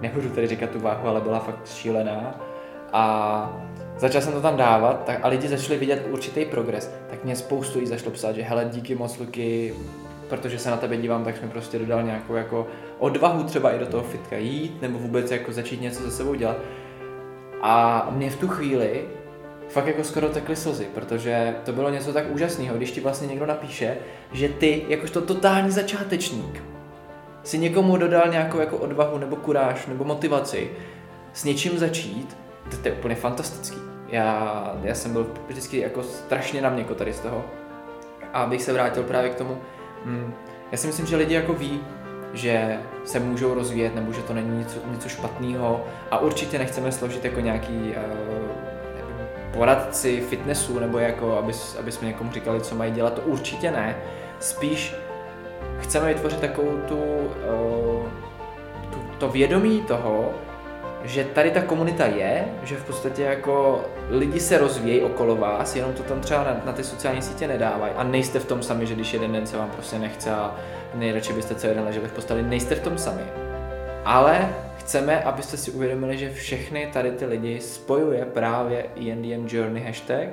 nebudu 0.00 0.30
tady 0.30 0.46
říkat 0.46 0.70
tu 0.70 0.80
váhu, 0.80 1.08
ale 1.08 1.20
byla 1.20 1.38
fakt 1.38 1.68
šílená 1.68 2.40
a 2.92 3.62
začal 3.98 4.22
jsem 4.22 4.32
to 4.32 4.40
tam 4.40 4.56
dávat 4.56 5.04
tak, 5.04 5.18
a 5.22 5.28
lidi 5.28 5.48
začali 5.48 5.78
vidět 5.78 6.06
určitý 6.10 6.44
progres, 6.44 6.94
tak 7.10 7.24
mě 7.24 7.36
spoustu 7.36 7.80
jí 7.80 7.86
zašlo 7.86 8.10
psát, 8.10 8.34
že 8.34 8.42
hele, 8.42 8.64
díky 8.72 8.94
moc 8.94 9.18
Luky, 9.18 9.74
protože 10.28 10.58
se 10.58 10.70
na 10.70 10.76
tebe 10.76 10.96
dívám, 10.96 11.24
tak 11.24 11.36
jsem 11.36 11.50
prostě 11.50 11.78
dodal 11.78 12.02
nějakou 12.02 12.34
jako 12.34 12.66
odvahu 12.98 13.44
třeba 13.44 13.70
i 13.70 13.78
do 13.78 13.86
toho 13.86 14.02
fitka 14.02 14.36
jít, 14.36 14.82
nebo 14.82 14.98
vůbec 14.98 15.30
jako 15.30 15.52
začít 15.52 15.80
něco 15.80 16.02
se 16.02 16.10
sebou 16.10 16.34
dělat. 16.34 16.56
A 17.62 18.06
mě 18.10 18.30
v 18.30 18.36
tu 18.36 18.48
chvíli 18.48 19.04
fakt 19.68 19.86
jako 19.86 20.04
skoro 20.04 20.28
tekly 20.28 20.56
slzy, 20.56 20.86
protože 20.94 21.54
to 21.64 21.72
bylo 21.72 21.90
něco 21.90 22.12
tak 22.12 22.30
úžasného, 22.30 22.76
když 22.76 22.90
ti 22.90 23.00
vlastně 23.00 23.26
někdo 23.26 23.46
napíše, 23.46 23.96
že 24.32 24.48
ty, 24.48 24.84
jakožto 24.88 25.20
totální 25.20 25.70
začátečník, 25.70 26.62
si 27.42 27.58
někomu 27.58 27.96
dodal 27.96 28.28
nějakou 28.28 28.60
jako 28.60 28.76
odvahu 28.76 29.18
nebo 29.18 29.36
kuráž 29.36 29.86
nebo 29.86 30.04
motivaci 30.04 30.70
s 31.32 31.44
něčím 31.44 31.78
začít 31.78 32.36
to, 32.70 32.76
to 32.76 32.88
je 32.88 32.94
úplně 32.94 33.14
fantastický. 33.14 33.78
Já, 34.08 34.76
já 34.82 34.94
jsem 34.94 35.12
byl 35.12 35.26
vždycky 35.48 35.78
jako 35.78 36.02
strašně 36.02 36.62
na 36.62 36.70
měko 36.70 36.94
tady 36.94 37.12
z 37.12 37.20
toho. 37.20 37.44
A 38.32 38.42
abych 38.42 38.62
se 38.62 38.72
vrátil 38.72 39.02
právě 39.02 39.30
k 39.30 39.34
tomu, 39.34 39.58
hm, 40.04 40.34
já 40.72 40.78
si 40.78 40.86
myslím, 40.86 41.06
že 41.06 41.16
lidi 41.16 41.34
jako 41.34 41.52
ví, 41.52 41.80
že 42.32 42.78
se 43.04 43.20
můžou 43.20 43.54
rozvíjet, 43.54 43.94
nebo 43.94 44.12
že 44.12 44.22
to 44.22 44.34
není 44.34 44.58
něco, 44.58 44.78
něco 44.92 45.08
špatného 45.08 45.84
a 46.10 46.18
určitě 46.18 46.58
nechceme 46.58 46.92
složit 46.92 47.24
jako 47.24 47.40
nějaký 47.40 47.72
uh, 47.72 48.67
poradci 49.58 50.20
fitnessu, 50.20 50.78
nebo 50.78 50.98
jako, 50.98 51.38
aby, 51.38 51.52
aby 51.78 51.92
jsme 51.92 52.06
někomu 52.06 52.32
říkali, 52.32 52.60
co 52.60 52.74
mají 52.74 52.92
dělat, 52.92 53.14
to 53.14 53.22
určitě 53.22 53.70
ne. 53.70 53.96
Spíš 54.40 54.94
chceme 55.78 56.08
vytvořit 56.08 56.40
takovou 56.40 56.76
tu, 56.88 56.96
uh, 56.96 58.06
tu 58.90 58.98
to 59.18 59.28
vědomí 59.28 59.82
toho, 59.82 60.30
že 61.04 61.24
tady 61.24 61.50
ta 61.50 61.62
komunita 61.62 62.06
je, 62.06 62.44
že 62.62 62.76
v 62.76 62.84
podstatě 62.84 63.22
jako 63.22 63.84
lidi 64.10 64.40
se 64.40 64.58
rozvíjejí 64.58 65.02
okolo 65.02 65.36
vás, 65.36 65.76
jenom 65.76 65.92
to 65.92 66.02
tam 66.02 66.20
třeba 66.20 66.44
na, 66.44 66.60
na 66.64 66.72
ty 66.72 66.84
sociální 66.84 67.22
sítě 67.22 67.48
nedávají 67.48 67.92
a 67.96 68.04
nejste 68.04 68.38
v 68.38 68.44
tom 68.44 68.62
sami, 68.62 68.86
že 68.86 68.94
když 68.94 69.14
jeden 69.14 69.32
den 69.32 69.46
se 69.46 69.56
vám 69.56 69.70
prostě 69.70 69.98
nechce 69.98 70.30
a 70.30 70.54
nejradši 70.94 71.32
byste 71.32 71.54
celý 71.54 71.74
den 71.74 71.84
leželi 71.84 72.08
v 72.08 72.12
posteli, 72.12 72.42
nejste 72.42 72.74
v 72.74 72.80
tom 72.80 72.98
sami. 72.98 73.22
Ale 74.04 74.48
chceme, 74.88 75.22
abyste 75.22 75.56
si 75.56 75.70
uvědomili, 75.70 76.18
že 76.18 76.32
všechny 76.32 76.88
tady 76.92 77.10
ty 77.10 77.26
lidi 77.26 77.60
spojuje 77.60 78.24
právě 78.24 78.86
ENDM 78.96 79.46
Journey 79.48 79.82
hashtag. 79.82 80.28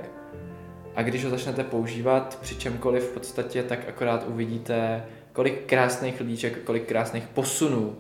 A 0.96 1.04
když 1.04 1.24
ho 1.24 1.30
začnete 1.30 1.64
používat 1.64 2.38
při 2.42 2.56
čemkoliv 2.56 3.04
v 3.04 3.14
podstatě, 3.14 3.64
tak 3.64 3.80
akorát 3.90 4.28
uvidíte, 4.28 5.04
kolik 5.34 5.66
krásných 5.66 6.20
lidíček, 6.20 6.64
kolik 6.64 6.88
krásných 6.88 7.28
posunů 7.28 7.98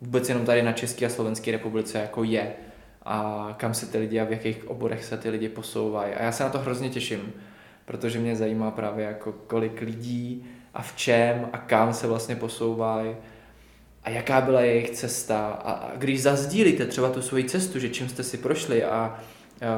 vůbec 0.00 0.28
jenom 0.28 0.44
tady 0.44 0.62
na 0.62 0.72
České 0.72 1.06
a 1.06 1.08
Slovenské 1.08 1.52
republice 1.52 1.98
jako 1.98 2.24
je. 2.24 2.52
A 3.02 3.48
kam 3.56 3.74
se 3.74 3.86
ty 3.86 3.98
lidi 3.98 4.20
a 4.20 4.24
v 4.24 4.32
jakých 4.32 4.68
oborech 4.70 5.04
se 5.04 5.16
ty 5.18 5.30
lidi 5.30 5.48
posouvají. 5.48 6.14
A 6.14 6.22
já 6.22 6.32
se 6.32 6.42
na 6.42 6.50
to 6.50 6.58
hrozně 6.58 6.90
těším, 6.90 7.32
protože 7.84 8.18
mě 8.18 8.36
zajímá 8.36 8.70
právě 8.70 9.04
jako 9.04 9.32
kolik 9.32 9.80
lidí 9.80 10.46
a 10.74 10.82
v 10.82 10.96
čem 10.96 11.48
a 11.52 11.58
kam 11.58 11.94
se 11.94 12.06
vlastně 12.06 12.36
posouvají 12.36 13.16
a 14.08 14.10
jaká 14.10 14.40
byla 14.40 14.60
jejich 14.60 14.90
cesta. 14.90 15.48
A, 15.48 15.72
a 15.72 15.96
když 15.96 16.22
zazdílíte 16.22 16.86
třeba 16.86 17.10
tu 17.10 17.22
svoji 17.22 17.44
cestu, 17.44 17.78
že 17.78 17.88
čím 17.88 18.08
jste 18.08 18.22
si 18.22 18.38
prošli 18.38 18.84
a, 18.84 19.20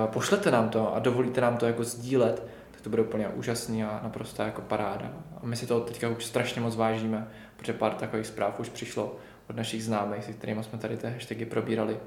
a 0.02 0.06
pošlete 0.06 0.50
nám 0.50 0.68
to 0.68 0.94
a 0.94 0.98
dovolíte 0.98 1.40
nám 1.40 1.56
to 1.56 1.66
jako 1.66 1.84
sdílet, 1.84 2.46
tak 2.70 2.80
to 2.80 2.90
bude 2.90 3.02
úplně 3.02 3.28
úžasný 3.28 3.84
a 3.84 4.00
naprosto 4.02 4.42
jako 4.42 4.62
paráda. 4.62 5.12
A 5.42 5.46
my 5.46 5.56
si 5.56 5.66
to 5.66 5.80
teďka 5.80 6.08
už 6.08 6.24
strašně 6.24 6.60
moc 6.60 6.76
vážíme, 6.76 7.28
protože 7.56 7.72
pár 7.72 7.94
takových 7.94 8.26
zpráv 8.26 8.60
už 8.60 8.68
přišlo 8.68 9.16
od 9.50 9.56
našich 9.56 9.84
známých, 9.84 10.24
se 10.24 10.32
kterými 10.32 10.64
jsme 10.64 10.78
tady 10.78 10.96
ty 10.96 11.06
hashtagy 11.06 11.44
probírali. 11.44 11.98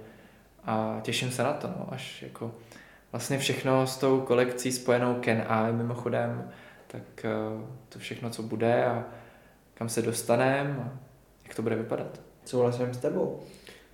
A 0.66 1.00
těším 1.02 1.32
se 1.32 1.44
na 1.44 1.54
to, 1.54 1.68
no, 1.68 1.88
až 1.92 2.22
jako 2.22 2.56
vlastně 3.12 3.38
všechno 3.38 3.88
s 3.88 3.98
tou 3.98 4.22
kolekcí 4.22 4.72
spojenou 4.72 5.16
Ken 5.16 5.44
A 5.48 5.72
mimochodem, 5.72 6.50
tak 6.88 7.02
uh, 7.24 7.62
to 7.90 8.00
všechno, 8.00 8.30
co 8.30 8.44
bude 8.44 8.86
a 8.86 9.04
kam 9.74 9.90
se 9.90 10.02
dostaneme 10.02 10.92
jak 11.44 11.56
to 11.56 11.62
bude 11.62 11.76
vypadat. 11.76 12.22
Souhlasím 12.46 12.94
s 12.94 12.98
tebou. 12.98 13.40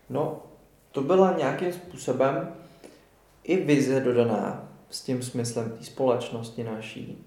No, 0.10 0.44
to 0.92 1.02
byla 1.02 1.36
nějakým 1.38 1.74
způsobem 1.74 2.54
i 3.44 3.58
vize 3.58 4.00
dodaná 4.00 4.70
s 4.90 5.02
tím 5.02 5.22
smyslem 5.22 5.70
té 5.70 5.84
společnosti 5.84 6.64
naší. 6.64 7.26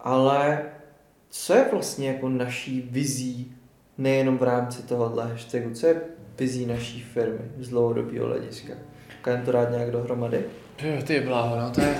Ale 0.00 0.62
co 1.30 1.54
je 1.54 1.68
vlastně 1.72 2.08
jako 2.08 2.28
naší 2.28 2.88
vizí 2.90 3.56
nejenom 3.98 4.38
v 4.38 4.42
rámci 4.42 4.82
tohohle 4.82 5.26
hashtagu, 5.26 5.74
co 5.74 5.86
je 5.86 6.00
vizí 6.38 6.66
naší 6.66 7.00
firmy 7.00 7.52
z 7.58 7.68
dlouhodobého 7.68 8.26
hlediska? 8.26 8.74
Kážem 9.22 9.44
to 9.44 9.52
rád 9.52 9.70
nějak 9.70 9.90
dohromady? 9.90 10.44
Jo, 10.82 11.02
ty 11.06 11.20
bláho, 11.20 11.56
no 11.56 11.70
to 11.70 11.80
je, 11.80 11.96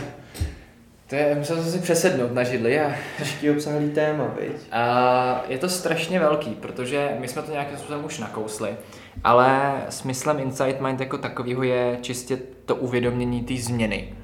to 1.10 1.16
je, 1.16 1.34
musel 1.34 1.62
jsem 1.62 1.72
si 1.72 1.78
přesednout 1.78 2.34
na 2.34 2.42
židli 2.42 2.80
a... 2.80 2.92
Těžký 3.18 3.50
obsahlý 3.50 3.90
téma, 3.90 4.34
viď? 4.40 4.52
A 4.72 5.44
je 5.48 5.58
to 5.58 5.68
strašně 5.68 6.20
velký, 6.20 6.50
protože 6.50 7.10
my 7.18 7.28
jsme 7.28 7.42
to 7.42 7.52
nějakým 7.52 7.78
způsobem 7.78 8.04
už 8.04 8.18
nakousli, 8.18 8.70
ale 9.24 9.72
smyslem 9.88 10.38
Insight 10.38 10.80
Mind 10.80 11.00
jako 11.00 11.18
takového 11.18 11.62
je 11.62 11.98
čistě 12.00 12.38
to 12.64 12.76
uvědomění 12.76 13.42
té 13.42 13.54
změny. 13.56 14.14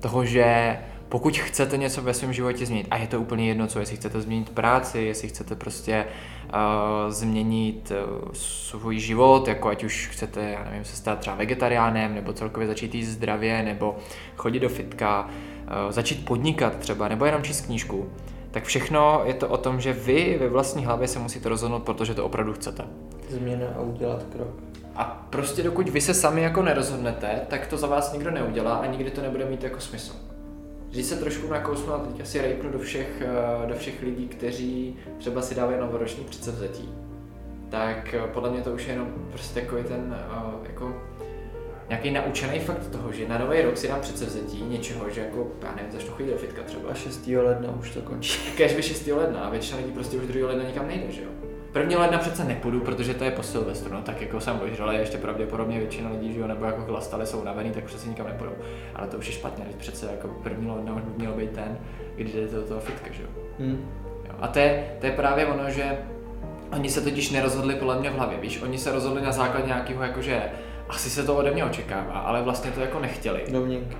Toho, 0.00 0.24
že 0.24 0.78
pokud 1.12 1.36
chcete 1.36 1.76
něco 1.76 2.02
ve 2.02 2.14
svém 2.14 2.32
životě 2.32 2.66
změnit, 2.66 2.86
a 2.90 2.96
je 2.96 3.06
to 3.06 3.20
úplně 3.20 3.48
jedno, 3.48 3.66
co, 3.66 3.80
jestli 3.80 3.96
chcete 3.96 4.20
změnit 4.20 4.50
práci, 4.50 4.98
jestli 4.98 5.28
chcete 5.28 5.54
prostě 5.54 6.04
uh, 6.44 7.10
změnit 7.10 7.92
uh, 7.92 8.32
svůj 8.32 8.98
život, 8.98 9.48
jako 9.48 9.68
ať 9.68 9.84
už 9.84 10.08
chcete, 10.12 10.40
já 10.40 10.64
nevím, 10.64 10.84
se 10.84 10.96
stát 10.96 11.18
třeba 11.18 11.36
vegetariánem, 11.36 12.14
nebo 12.14 12.32
celkově 12.32 12.68
začít 12.68 12.94
jíst 12.94 13.08
zdravě, 13.08 13.62
nebo 13.62 13.96
chodit 14.36 14.60
do 14.60 14.68
fitka, 14.68 15.24
uh, 15.24 15.92
začít 15.92 16.24
podnikat 16.24 16.76
třeba, 16.76 17.08
nebo 17.08 17.24
jenom 17.24 17.42
číst 17.42 17.60
knížku, 17.60 18.08
tak 18.50 18.64
všechno 18.64 19.22
je 19.24 19.34
to 19.34 19.48
o 19.48 19.56
tom, 19.56 19.80
že 19.80 19.92
vy 19.92 20.36
ve 20.40 20.48
vlastní 20.48 20.84
hlavě 20.84 21.08
se 21.08 21.18
musíte 21.18 21.48
rozhodnout, 21.48 21.82
protože 21.82 22.14
to 22.14 22.24
opravdu 22.24 22.52
chcete. 22.52 22.84
Změna 23.28 23.66
a 23.76 23.80
udělat 23.80 24.22
krok. 24.32 24.54
A 24.96 25.26
prostě 25.30 25.62
dokud 25.62 25.88
vy 25.88 26.00
se 26.00 26.14
sami 26.14 26.42
jako 26.42 26.62
nerozhodnete, 26.62 27.40
tak 27.48 27.66
to 27.66 27.76
za 27.76 27.86
vás 27.86 28.12
nikdo 28.12 28.30
neudělá 28.30 28.74
a 28.74 28.86
nikdy 28.86 29.10
to 29.10 29.22
nebude 29.22 29.44
mít 29.44 29.62
jako 29.62 29.80
smysl. 29.80 30.31
Když 30.92 31.06
se 31.06 31.16
trošku 31.16 31.48
nakousnu 31.48 31.92
a 31.92 31.98
teď 31.98 32.20
asi 32.20 32.40
rejpnu 32.40 32.70
do 32.70 32.78
všech, 32.78 33.22
eh, 33.22 33.66
do 33.66 33.74
všech 33.74 34.02
lidí, 34.02 34.28
kteří 34.28 34.96
třeba 35.18 35.42
si 35.42 35.54
dávají 35.54 35.80
novoroční 35.80 36.24
předsevzetí, 36.24 36.88
tak 37.70 38.14
eh, 38.14 38.20
podle 38.32 38.50
mě 38.50 38.60
to 38.60 38.72
už 38.72 38.86
je 38.86 38.92
jenom 38.92 39.08
prostě 39.30 39.60
takový 39.60 39.84
ten 39.84 40.16
eh, 40.18 40.68
jako 40.68 40.96
nějaký 41.88 42.10
naučený 42.10 42.60
fakt 42.60 42.88
toho, 42.88 43.12
že 43.12 43.28
na 43.28 43.38
nový 43.38 43.62
rok 43.62 43.76
si 43.76 43.88
dám 43.88 44.00
předsevzetí 44.00 44.62
něčeho, 44.62 45.10
že 45.10 45.20
jako, 45.20 45.48
já 45.62 45.74
nevím, 45.74 45.92
začnu 45.92 46.10
chodit 46.14 46.30
do 46.30 46.38
fitka 46.38 46.62
třeba. 46.62 46.90
A 46.90 46.94
6. 46.94 47.26
ledna 47.26 47.74
už 47.80 47.90
to 47.90 48.00
končí. 48.02 48.52
Kež 48.56 48.74
by 48.74 48.82
6. 48.82 49.06
ledna 49.06 49.40
a 49.40 49.50
většina 49.50 49.78
lidí 49.78 49.92
prostě 49.92 50.16
už 50.16 50.26
2. 50.26 50.48
ledna 50.48 50.64
nikam 50.64 50.88
nejde, 50.88 51.12
že 51.12 51.22
jo. 51.22 51.28
První 51.72 51.96
ledna 51.96 52.18
přece 52.18 52.44
nepůjdu, 52.44 52.80
protože 52.80 53.14
to 53.14 53.24
je 53.24 53.30
po 53.30 53.42
Silvestru, 53.42 53.92
no 53.92 54.02
tak 54.02 54.20
jako 54.20 54.40
jsem 54.40 54.60
ožral, 54.72 54.92
ještě 54.92 55.18
pravděpodobně 55.18 55.78
většina 55.78 56.10
lidí, 56.10 56.32
že 56.32 56.40
jo, 56.40 56.46
nebo 56.46 56.64
jako 56.64 56.82
chlastali 56.82 57.26
jsou 57.26 57.40
unavený, 57.40 57.70
tak 57.70 57.84
přece 57.84 58.08
nikam 58.08 58.26
nepůjdou. 58.26 58.52
Ale 58.94 59.06
to 59.06 59.16
už 59.16 59.26
je 59.26 59.32
špatně, 59.32 59.64
teď 59.64 59.76
přece 59.76 60.06
jako 60.10 60.28
první 60.28 60.70
ledna 60.70 60.94
už 60.94 61.02
by 61.02 61.18
mělo 61.18 61.34
být 61.34 61.50
ten, 61.50 61.78
kdy 62.16 62.32
jdete 62.32 62.56
do 62.56 62.62
toho 62.62 62.80
fitka, 62.80 63.12
že 63.12 63.22
jo. 63.22 63.28
Hmm. 63.58 63.90
jo. 64.28 64.34
A 64.40 64.48
to 64.48 64.58
je, 64.58 64.96
to 65.00 65.06
je 65.06 65.12
právě 65.12 65.46
ono, 65.46 65.70
že 65.70 65.98
oni 66.72 66.90
se 66.90 67.00
totiž 67.00 67.30
nerozhodli 67.30 67.74
podle 67.74 68.00
mě 68.00 68.10
v 68.10 68.14
hlavě, 68.14 68.38
víš, 68.38 68.62
oni 68.62 68.78
se 68.78 68.92
rozhodli 68.92 69.22
na 69.22 69.32
základě 69.32 69.66
nějakého 69.66 70.02
jakože 70.02 70.42
asi 70.88 71.10
se 71.10 71.22
to 71.22 71.36
ode 71.36 71.50
mě 71.50 71.64
očekává, 71.64 72.18
ale 72.18 72.42
vlastně 72.42 72.70
to 72.70 72.80
jako 72.80 73.00
nechtěli. 73.00 73.44
Domněnky. 73.50 73.96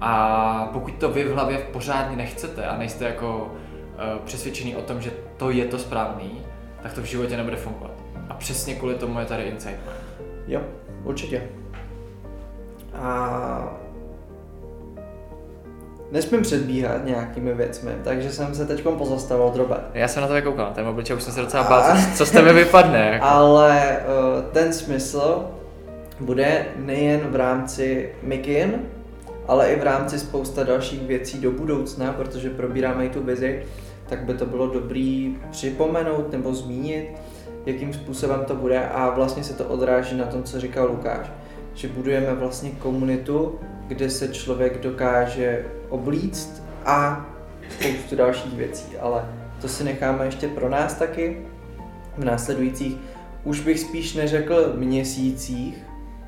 A 0.00 0.70
pokud 0.72 0.94
to 0.94 1.08
vy 1.08 1.24
v 1.24 1.32
hlavě 1.32 1.58
pořádně 1.58 2.16
nechcete 2.16 2.66
a 2.66 2.76
nejste 2.76 3.04
jako 3.04 3.42
uh, 3.42 4.24
přesvědčený 4.24 4.76
o 4.76 4.82
tom, 4.82 5.00
že 5.00 5.10
to 5.36 5.50
je 5.50 5.64
to 5.64 5.78
správný, 5.78 6.42
tak 6.82 6.92
to 6.92 7.00
v 7.00 7.04
životě 7.04 7.36
nebude 7.36 7.56
fungovat. 7.56 7.92
A 8.28 8.34
přesně 8.34 8.74
kvůli 8.74 8.94
tomu 8.94 9.18
je 9.18 9.26
tady 9.26 9.42
Insight 9.42 9.76
Mind. 9.76 10.30
Jo, 10.46 10.60
určitě. 11.04 11.42
A 12.94 13.78
nesmím 16.10 16.42
předbíhat 16.42 17.04
nějakými 17.04 17.54
věcmi, 17.54 17.92
takže 18.04 18.32
jsem 18.32 18.54
se 18.54 18.66
teď 18.66 18.82
pozastavil 18.82 19.50
drobet. 19.50 19.80
Já 19.94 20.08
jsem 20.08 20.22
na 20.22 20.28
to 20.28 20.42
koukal, 20.42 20.72
ten 20.74 20.86
obličej 20.86 21.16
už 21.16 21.22
jsem 21.22 21.32
se 21.32 21.40
docela 21.40 21.62
bál, 21.62 21.82
co, 21.82 22.16
co 22.16 22.26
z 22.26 22.30
tebe 22.30 22.52
vypadne. 22.52 23.10
Jako. 23.12 23.26
Ale 23.26 23.96
uh, 23.98 24.42
ten 24.52 24.72
smysl 24.72 25.44
bude 26.20 26.66
nejen 26.76 27.20
v 27.20 27.36
rámci 27.36 28.12
Mikin, 28.22 28.74
ale 29.48 29.68
i 29.68 29.80
v 29.80 29.82
rámci 29.82 30.18
spousta 30.18 30.62
dalších 30.62 31.02
věcí 31.02 31.40
do 31.40 31.50
budoucna, 31.50 32.12
protože 32.12 32.50
probíráme 32.50 33.06
i 33.06 33.08
tu 33.08 33.22
vizi, 33.22 33.62
tak 34.08 34.24
by 34.24 34.34
to 34.34 34.46
bylo 34.46 34.66
dobrý 34.66 35.38
připomenout 35.50 36.32
nebo 36.32 36.54
zmínit, 36.54 37.08
jakým 37.66 37.92
způsobem 37.92 38.44
to 38.46 38.54
bude 38.54 38.88
a 38.88 39.10
vlastně 39.10 39.44
se 39.44 39.54
to 39.54 39.64
odráží 39.64 40.16
na 40.16 40.26
tom, 40.26 40.42
co 40.42 40.60
říkal 40.60 40.86
Lukáš, 40.86 41.30
že 41.74 41.88
budujeme 41.88 42.34
vlastně 42.34 42.70
komunitu, 42.70 43.58
kde 43.86 44.10
se 44.10 44.28
člověk 44.28 44.80
dokáže 44.80 45.64
oblíct 45.88 46.62
a 46.84 47.26
spoustu 47.78 48.16
dalších 48.16 48.54
věcí, 48.54 48.96
ale 49.00 49.24
to 49.60 49.68
si 49.68 49.84
necháme 49.84 50.24
ještě 50.24 50.48
pro 50.48 50.68
nás 50.68 50.94
taky 50.94 51.36
v 52.16 52.24
následujících, 52.24 52.96
už 53.44 53.60
bych 53.60 53.80
spíš 53.80 54.14
neřekl 54.14 54.72
měsících, 54.76 55.84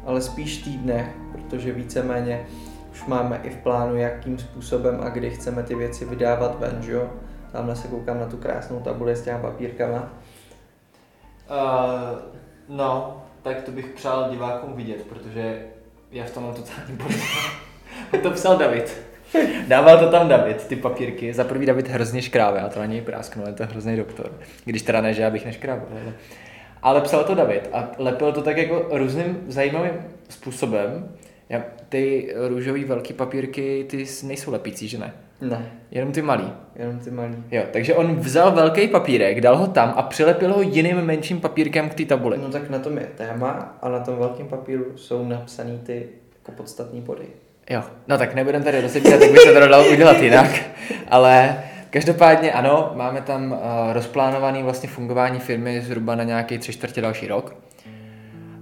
ale 0.06 0.20
spíš 0.20 0.58
týdnech, 0.58 1.06
protože 1.32 1.72
víceméně 1.72 2.46
už 2.92 3.06
máme 3.06 3.40
i 3.42 3.50
v 3.50 3.56
plánu, 3.56 3.96
jakým 3.96 4.38
způsobem 4.38 5.00
a 5.02 5.08
kdy 5.08 5.30
chceme 5.30 5.62
ty 5.62 5.74
věci 5.74 6.04
vydávat 6.04 6.60
ven, 6.60 6.82
že 6.82 6.92
jo? 6.92 7.10
Tamhle 7.52 7.76
se 7.76 7.88
koukám 7.88 8.20
na 8.20 8.26
tu 8.26 8.36
krásnou 8.36 8.80
tabuli 8.80 9.16
s 9.16 9.22
těma 9.22 9.38
papírkama. 9.38 10.12
Uh, 11.50 12.18
no, 12.68 13.22
tak 13.42 13.62
to 13.62 13.70
bych 13.70 13.86
přál 13.86 14.30
divákům 14.30 14.72
vidět, 14.72 15.06
protože 15.08 15.62
já 16.12 16.24
v 16.24 16.30
tom 16.30 16.42
mám 16.42 16.54
totální 16.54 16.98
to 18.22 18.30
psal 18.30 18.56
David. 18.56 19.02
Dával 19.68 19.98
to 19.98 20.10
tam 20.10 20.28
David, 20.28 20.66
ty 20.66 20.76
papírky. 20.76 21.32
Za 21.32 21.44
prvý 21.44 21.66
David 21.66 21.88
hrozně 21.88 22.22
škráve, 22.22 22.58
já 22.58 22.68
to 22.68 22.78
na 22.78 22.86
něj 22.86 23.00
prásknu, 23.00 23.46
je 23.46 23.52
to 23.52 23.66
hrozný 23.66 23.96
doktor. 23.96 24.32
Když 24.64 24.82
teda 24.82 25.00
ne, 25.00 25.14
že 25.14 25.22
já 25.22 25.30
bych 25.30 25.44
neškrábal. 25.44 25.86
Ale, 25.90 26.14
ale 26.82 27.00
psal 27.00 27.24
to 27.24 27.34
David 27.34 27.68
a 27.72 27.90
lepil 27.98 28.32
to 28.32 28.42
tak 28.42 28.56
jako 28.56 28.86
různým 28.98 29.38
zajímavým 29.48 29.92
způsobem. 30.28 31.16
Já, 31.48 31.62
ty 31.88 32.34
růžový 32.48 32.84
velký 32.84 33.12
papírky, 33.12 33.86
ty 33.90 34.04
nejsou 34.22 34.52
lepící, 34.52 34.88
že 34.88 34.98
ne? 34.98 35.12
Ne. 35.40 35.70
Jenom 35.90 36.12
ty 36.12 36.22
malý. 36.22 36.52
Jenom 36.76 36.98
ty 36.98 37.10
malý. 37.10 37.34
Jo, 37.50 37.62
takže 37.72 37.94
on 37.94 38.16
vzal 38.16 38.52
velký 38.52 38.88
papírek, 38.88 39.40
dal 39.40 39.56
ho 39.56 39.66
tam 39.66 39.94
a 39.96 40.02
přilepil 40.02 40.52
ho 40.52 40.62
jiným 40.62 40.96
menším 40.96 41.40
papírkem 41.40 41.88
k 41.88 41.94
té 41.94 42.04
tabuli. 42.04 42.38
No 42.38 42.50
tak 42.50 42.70
na 42.70 42.78
tom 42.78 42.98
je 42.98 43.06
téma 43.16 43.78
a 43.82 43.88
na 43.88 44.00
tom 44.00 44.16
velkém 44.16 44.48
papíru 44.48 44.84
jsou 44.96 45.24
napsané 45.24 45.78
ty 45.78 46.08
jako 46.38 46.52
podstatní 46.52 47.00
body. 47.00 47.26
Jo, 47.70 47.82
no 48.08 48.18
tak 48.18 48.34
nebudem 48.34 48.62
tady 48.62 48.80
rozebírat, 48.80 49.20
jak 49.20 49.32
by 49.32 49.38
se 49.38 49.52
to 49.52 49.60
dalo 49.60 49.90
udělat 49.92 50.22
jinak, 50.22 50.50
ale 51.08 51.56
Každopádně 51.90 52.52
ano, 52.52 52.92
máme 52.94 53.20
tam 53.20 53.52
uh, 53.52 53.58
rozplánovaný 53.92 54.62
vlastně 54.62 54.88
fungování 54.88 55.38
firmy 55.38 55.80
zhruba 55.80 56.14
na 56.14 56.24
nějaký 56.24 56.58
tři 56.58 56.72
čtvrtě 56.72 57.00
další 57.00 57.26
rok, 57.26 57.56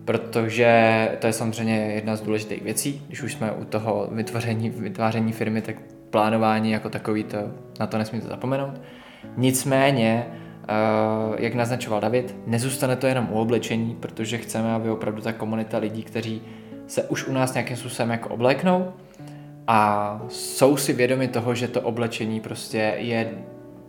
protože 0.04 1.08
to 1.18 1.26
je 1.26 1.32
samozřejmě 1.32 1.76
jedna 1.76 2.16
z 2.16 2.20
důležitých 2.20 2.62
věcí. 2.62 3.04
Když 3.06 3.22
už 3.22 3.32
jsme 3.32 3.52
u 3.52 3.64
toho 3.64 4.08
vytvoření, 4.12 4.70
vytváření 4.70 5.32
firmy, 5.32 5.62
tak 5.62 5.76
plánování 6.10 6.70
jako 6.70 6.90
takový, 6.90 7.24
to, 7.24 7.38
na 7.80 7.86
to 7.86 7.98
nesmíte 7.98 8.28
zapomenout. 8.28 8.80
Nicméně, 9.36 10.26
uh, 10.28 11.34
jak 11.38 11.54
naznačoval 11.54 12.00
David, 12.00 12.36
nezůstane 12.46 12.96
to 12.96 13.06
jenom 13.06 13.28
u 13.30 13.40
oblečení, 13.40 13.96
protože 14.00 14.38
chceme, 14.38 14.72
aby 14.72 14.90
opravdu 14.90 15.22
ta 15.22 15.32
komunita 15.32 15.78
lidí, 15.78 16.02
kteří 16.02 16.42
se 16.86 17.02
už 17.02 17.26
u 17.26 17.32
nás 17.32 17.54
nějakým 17.54 17.76
způsobem 17.76 18.10
jako 18.10 18.28
obléknou 18.28 18.92
a 19.66 20.20
jsou 20.28 20.76
si 20.76 20.92
vědomi 20.92 21.28
toho, 21.28 21.54
že 21.54 21.68
to 21.68 21.80
oblečení 21.80 22.40
prostě 22.40 22.94
je 22.98 23.30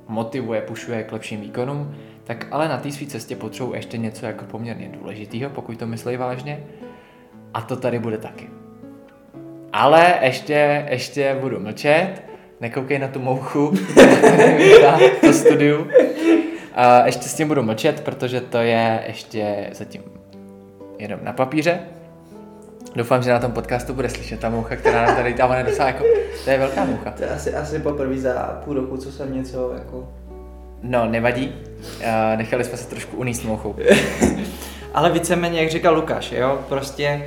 motivuje, 0.08 0.62
pušuje 0.62 1.04
k 1.04 1.12
lepším 1.12 1.42
výkonům, 1.42 1.96
tak 2.24 2.48
ale 2.52 2.68
na 2.68 2.78
té 2.78 2.92
své 2.92 3.08
cestě 3.08 3.36
potřebují 3.36 3.76
ještě 3.76 3.98
něco 3.98 4.26
jako 4.26 4.46
poměrně 4.46 4.90
důležitého, 5.00 5.50
pokud 5.50 5.80
to 5.80 5.88
myslí 5.88 6.18
vážně. 6.18 6.64
A 7.54 7.62
to 7.62 7.76
tady 7.76 8.00
bude 8.00 8.18
taky. 8.18 8.50
Ale 9.74 10.14
ještě, 10.22 10.86
ještě 10.90 11.38
budu 11.42 11.60
mlčet, 11.60 12.10
nekoukej 12.62 13.00
na 13.00 13.08
tu 13.08 13.20
mouchu, 13.20 13.74
to 15.22 15.34
studiu. 15.34 15.88
A 16.76 17.06
ještě 17.06 17.30
s 17.30 17.34
tím 17.34 17.48
budu 17.48 17.64
mlčet, 17.64 18.02
protože 18.02 18.42
to 18.42 18.58
je 18.58 19.04
ještě 19.08 19.70
zatím 19.72 20.04
jenom 20.98 21.20
na 21.24 21.34
papíře. 21.34 21.80
Doufám, 22.96 23.24
že 23.24 23.32
na 23.32 23.40
tom 23.40 23.52
podcastu 23.52 23.94
bude 23.94 24.10
slyšet 24.10 24.40
ta 24.40 24.50
moucha, 24.50 24.76
která 24.76 25.06
nám 25.06 25.16
tady 25.16 25.34
dává 25.34 25.62
docela 25.62 25.88
jako, 25.88 26.04
to 26.44 26.50
je 26.50 26.58
velká 26.58 26.86
moucha. 26.86 27.12
To 27.12 27.24
je 27.24 27.30
asi, 27.30 27.54
asi 27.54 27.80
poprvé 27.80 28.18
za 28.18 28.62
půl 28.66 28.74
roku, 28.74 28.98
co 28.98 29.12
jsem 29.12 29.36
něco 29.36 29.74
jako... 29.74 30.10
No, 30.82 31.06
nevadí. 31.06 31.56
Uh, 32.00 32.38
nechali 32.38 32.64
jsme 32.64 32.78
se 32.78 32.90
trošku 32.90 33.18
uníst 33.18 33.46
mouchou. 33.46 33.76
Ale 34.94 35.12
víceméně, 35.12 35.62
jak 35.62 35.72
říkal 35.72 35.96
Lukáš, 35.96 36.32
jo, 36.32 36.60
prostě 36.70 37.26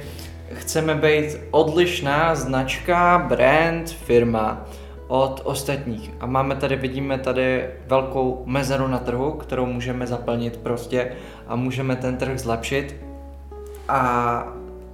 chceme 0.55 0.95
být 0.95 1.39
odlišná 1.51 2.35
značka, 2.35 3.27
brand, 3.29 3.91
firma 3.91 4.65
od 5.09 5.41
ostatních. 5.45 6.11
A 6.21 6.27
máme 6.27 6.57
tady, 6.57 6.77
vidíme 6.77 7.19
tady 7.19 7.67
velkou 7.87 8.43
mezeru 8.47 8.89
na 8.89 8.99
trhu, 8.99 9.33
kterou 9.33 9.67
můžeme 9.67 10.07
zaplnit 10.07 10.57
prostě 10.57 11.13
a 11.47 11.57
můžeme 11.57 11.97
ten 11.97 12.17
trh 12.17 12.39
zlepšit. 12.39 12.97
A 13.89 14.45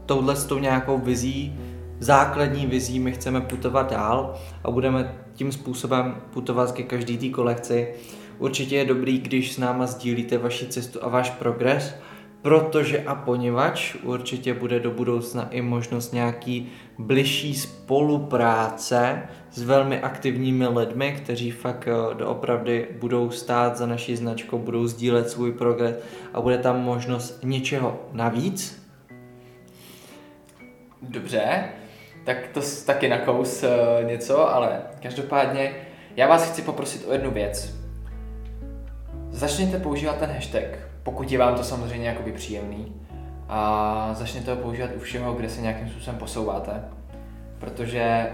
touhle 0.07 0.37
s 0.37 0.45
tou 0.45 0.59
nějakou 0.59 0.99
vizí, 0.99 1.59
základní 1.99 2.67
vizí 2.67 3.01
my 3.01 3.13
chceme 3.13 3.41
putovat 3.41 3.91
dál 3.91 4.35
a 4.65 4.71
budeme 4.71 5.15
tím 5.35 5.53
způsobem 5.53 6.17
putovat 6.31 6.73
ke 6.73 6.83
každý 6.83 7.19
té 7.19 7.29
kolekci. 7.29 7.95
Určitě 8.39 8.77
je 8.77 8.85
dobrý, 8.85 9.19
když 9.19 9.53
s 9.53 9.59
náma 9.59 9.87
sdílíte 9.87 10.39
vaši 10.39 10.67
cestu 10.67 11.05
a 11.05 11.09
váš 11.09 11.31
progres, 11.31 11.95
protože 12.43 12.99
a 12.99 13.15
poněvadž 13.15 13.95
určitě 14.03 14.55
bude 14.55 14.81
do 14.81 14.91
budoucna 14.91 15.49
i 15.51 15.63
možnost 15.63 16.13
nějaký 16.13 16.73
bližší 16.99 17.55
spolupráce 17.55 19.23
s 19.51 19.63
velmi 19.63 20.01
aktivními 20.01 20.67
lidmi, 20.67 21.13
kteří 21.23 21.51
fakt 21.51 21.89
eh, 21.89 22.15
doopravdy 22.15 22.89
budou 23.01 23.31
stát 23.31 23.77
za 23.77 23.87
naší 23.87 24.17
značkou, 24.17 24.59
budou 24.59 24.87
sdílet 24.87 25.31
svůj 25.31 25.53
progres 25.53 25.97
a 26.35 26.41
bude 26.41 26.59
tam 26.59 26.83
možnost 26.83 27.41
něčeho 27.45 28.01
navíc. 28.13 28.89
Dobře, 31.03 31.65
tak 32.25 32.37
to 32.55 32.61
taky 32.87 33.09
nakous 33.09 33.63
uh, 33.63 34.09
něco, 34.09 34.55
ale 34.55 34.83
každopádně 35.03 35.75
já 36.17 36.29
vás 36.29 36.51
chci 36.51 36.63
poprosit 36.63 37.05
o 37.09 37.13
jednu 37.13 37.31
věc. 37.31 37.75
Začněte 39.31 39.79
používat 39.79 40.19
ten 40.19 40.31
hashtag, 40.31 40.88
pokud 41.09 41.33
je 41.33 41.39
vám 41.39 41.55
to 41.55 41.65
samozřejmě 41.65 42.09
jakoby 42.09 42.33
příjemný 42.33 42.93
a 43.49 44.11
začněte 44.13 44.51
ho 44.51 44.57
používat 44.57 44.91
u 44.97 45.01
všeho, 45.01 45.35
kde 45.35 45.49
se 45.49 45.61
nějakým 45.61 45.89
způsobem 45.89 46.19
posouváte, 46.19 46.85
protože 47.59 48.29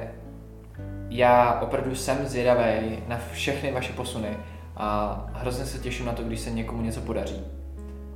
já 1.09 1.61
opravdu 1.61 1.95
jsem 1.95 2.27
zvědavý 2.27 2.99
na 3.09 3.21
všechny 3.33 3.73
vaše 3.73 3.93
posuny 3.93 4.37
a 4.77 5.27
hrozně 5.35 5.65
se 5.65 5.79
těším 5.79 6.07
na 6.07 6.13
to, 6.13 6.23
když 6.23 6.41
se 6.41 6.51
někomu 6.51 6.83
něco 6.83 7.01
podaří. 7.01 7.45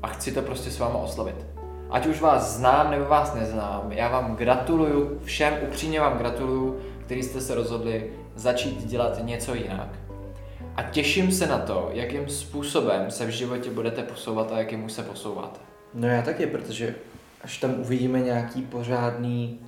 A 0.02 0.06
chci 0.06 0.32
to 0.32 0.42
prostě 0.42 0.70
s 0.70 0.78
váma 0.78 0.98
oslovit. 0.98 1.46
Ať 1.90 2.06
už 2.06 2.20
vás 2.20 2.56
znám 2.56 2.90
nebo 2.90 3.04
vás 3.04 3.34
neznám, 3.34 3.92
já 3.92 4.08
vám 4.08 4.36
gratuluju, 4.36 5.18
všem 5.24 5.54
upřímně 5.68 6.00
vám 6.00 6.18
gratuluju, 6.18 6.80
kteří 7.00 7.22
jste 7.22 7.40
se 7.40 7.54
rozhodli 7.54 8.10
začít 8.34 8.84
dělat 8.84 9.24
něco 9.24 9.54
jinak. 9.54 10.07
A 10.78 10.82
těším 10.82 11.32
se 11.32 11.46
na 11.46 11.58
to, 11.58 11.90
jakým 11.92 12.28
způsobem 12.28 13.10
se 13.10 13.26
v 13.26 13.30
životě 13.30 13.70
budete 13.70 14.02
posouvat 14.02 14.52
a 14.52 14.58
jakým 14.58 14.88
se 14.88 15.02
posouváte. 15.02 15.60
No 15.94 16.08
já 16.08 16.22
taky, 16.22 16.46
protože 16.46 16.94
až 17.40 17.58
tam 17.58 17.74
uvidíme 17.80 18.20
nějaký 18.20 18.62
pořádný 18.62 19.60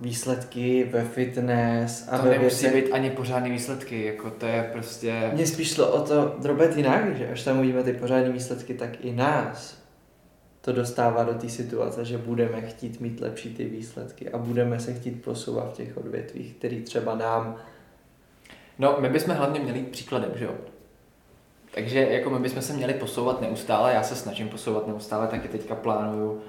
výsledky 0.00 0.88
ve 0.92 1.04
fitness 1.04 2.08
a 2.10 2.18
to 2.18 2.24
ve 2.24 2.30
nemusí 2.30 2.66
věci... 2.66 2.82
být 2.82 2.92
ani 2.92 3.10
pořádný 3.10 3.50
výsledky, 3.50 4.04
jako 4.04 4.30
to 4.30 4.46
je 4.46 4.68
prostě... 4.72 5.30
Mně 5.34 5.46
spíš 5.46 5.74
šlo 5.74 5.92
o 5.92 6.00
to 6.00 6.36
drobet 6.38 6.76
jinak, 6.76 7.16
že 7.16 7.28
až 7.28 7.44
tam 7.44 7.58
uvidíme 7.58 7.82
ty 7.82 7.92
pořádné 7.92 8.30
výsledky, 8.30 8.74
tak 8.74 9.04
i 9.04 9.12
nás 9.12 9.78
to 10.60 10.72
dostává 10.72 11.24
do 11.24 11.34
té 11.34 11.48
situace, 11.48 12.04
že 12.04 12.18
budeme 12.18 12.60
chtít 12.60 13.00
mít 13.00 13.20
lepší 13.20 13.54
ty 13.54 13.64
výsledky 13.64 14.30
a 14.30 14.38
budeme 14.38 14.80
se 14.80 14.94
chtít 14.94 15.22
posouvat 15.22 15.72
v 15.72 15.76
těch 15.76 15.96
odvětvích, 15.96 16.54
který 16.54 16.82
třeba 16.82 17.14
nám... 17.14 17.56
No, 18.78 18.96
my 19.00 19.08
bychom 19.08 19.34
hlavně 19.34 19.60
měli 19.60 19.82
příkladem, 19.82 20.30
že 20.34 20.44
jo? 20.44 20.54
Takže 21.74 22.00
jako 22.10 22.30
my 22.30 22.38
bychom 22.38 22.62
se 22.62 22.72
měli 22.72 22.94
posouvat 22.94 23.40
neustále, 23.40 23.94
já 23.94 24.02
se 24.02 24.16
snažím 24.16 24.48
posouvat 24.48 24.86
neustále, 24.86 25.26
taky 25.26 25.48
teďka 25.48 25.74
plánuju 25.74 26.32
uh, 26.32 26.40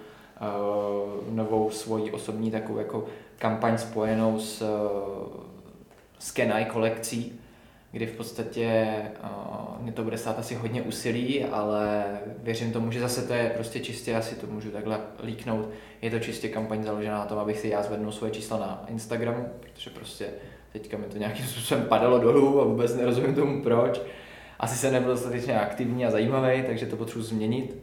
novou 1.35 1.71
svoji 1.71 2.11
osobní 2.11 2.51
takovou 2.51 2.79
jako 2.79 3.05
kampaň 3.37 3.77
spojenou 3.77 4.39
s, 4.39 4.61
uh, 4.61 5.41
s 6.19 6.31
Kenai 6.31 6.65
kolekcí, 6.65 7.39
kdy 7.91 8.05
v 8.05 8.15
podstatě 8.15 8.95
uh, 9.23 9.81
mě 9.81 9.91
to 9.91 10.03
bude 10.03 10.17
stát 10.17 10.39
asi 10.39 10.55
hodně 10.55 10.81
úsilí, 10.81 11.45
ale 11.45 12.05
věřím 12.43 12.71
tomu, 12.73 12.91
že 12.91 12.99
zase 12.99 13.27
to 13.27 13.33
je 13.33 13.49
prostě 13.49 13.79
čistě, 13.79 14.15
asi 14.15 14.35
to 14.35 14.47
můžu 14.47 14.71
takhle 14.71 14.99
líknout, 15.23 15.69
je 16.01 16.11
to 16.11 16.19
čistě 16.19 16.49
kampaň 16.49 16.83
založená 16.83 17.17
na 17.17 17.25
tom, 17.25 17.37
abych 17.37 17.59
si 17.59 17.67
já 17.67 17.83
zvednul 17.83 18.11
svoje 18.11 18.31
čísla 18.33 18.57
na 18.57 18.85
Instagramu, 18.87 19.49
protože 19.59 19.89
prostě 19.89 20.29
teďka 20.73 20.97
mi 20.97 21.03
to 21.03 21.17
nějakým 21.17 21.45
způsobem 21.45 21.86
padalo 21.86 22.19
dolů 22.19 22.62
a 22.62 22.65
vůbec 22.65 22.95
nerozumím 22.95 23.36
tomu 23.36 23.63
proč. 23.63 24.01
Asi 24.60 24.77
se 24.77 24.91
nebyl 24.91 25.12
dostatečně 25.12 25.60
aktivní 25.60 26.05
a 26.05 26.12
zajímavý, 26.12 26.63
takže 26.63 26.86
to 26.86 26.95
potřebuji 26.95 27.23
změnit. 27.23 27.75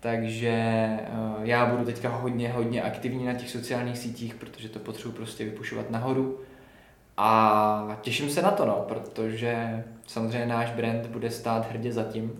Takže 0.00 0.88
uh, 1.36 1.44
já 1.44 1.66
budu 1.66 1.84
teďka 1.84 2.08
hodně, 2.08 2.48
hodně 2.48 2.82
aktivní 2.82 3.26
na 3.26 3.34
těch 3.34 3.50
sociálních 3.50 3.98
sítích, 3.98 4.34
protože 4.34 4.68
to 4.68 4.78
potřebuji 4.78 5.12
prostě 5.12 5.44
vypušovat 5.44 5.90
nahoru 5.90 6.38
a 7.16 7.98
těším 8.00 8.30
se 8.30 8.42
na 8.42 8.50
to, 8.50 8.66
no, 8.66 8.84
protože 8.88 9.84
samozřejmě 10.06 10.46
náš 10.46 10.70
brand 10.70 11.06
bude 11.06 11.30
stát 11.30 11.70
hrdě 11.70 11.92
za 11.92 12.04
tím. 12.04 12.32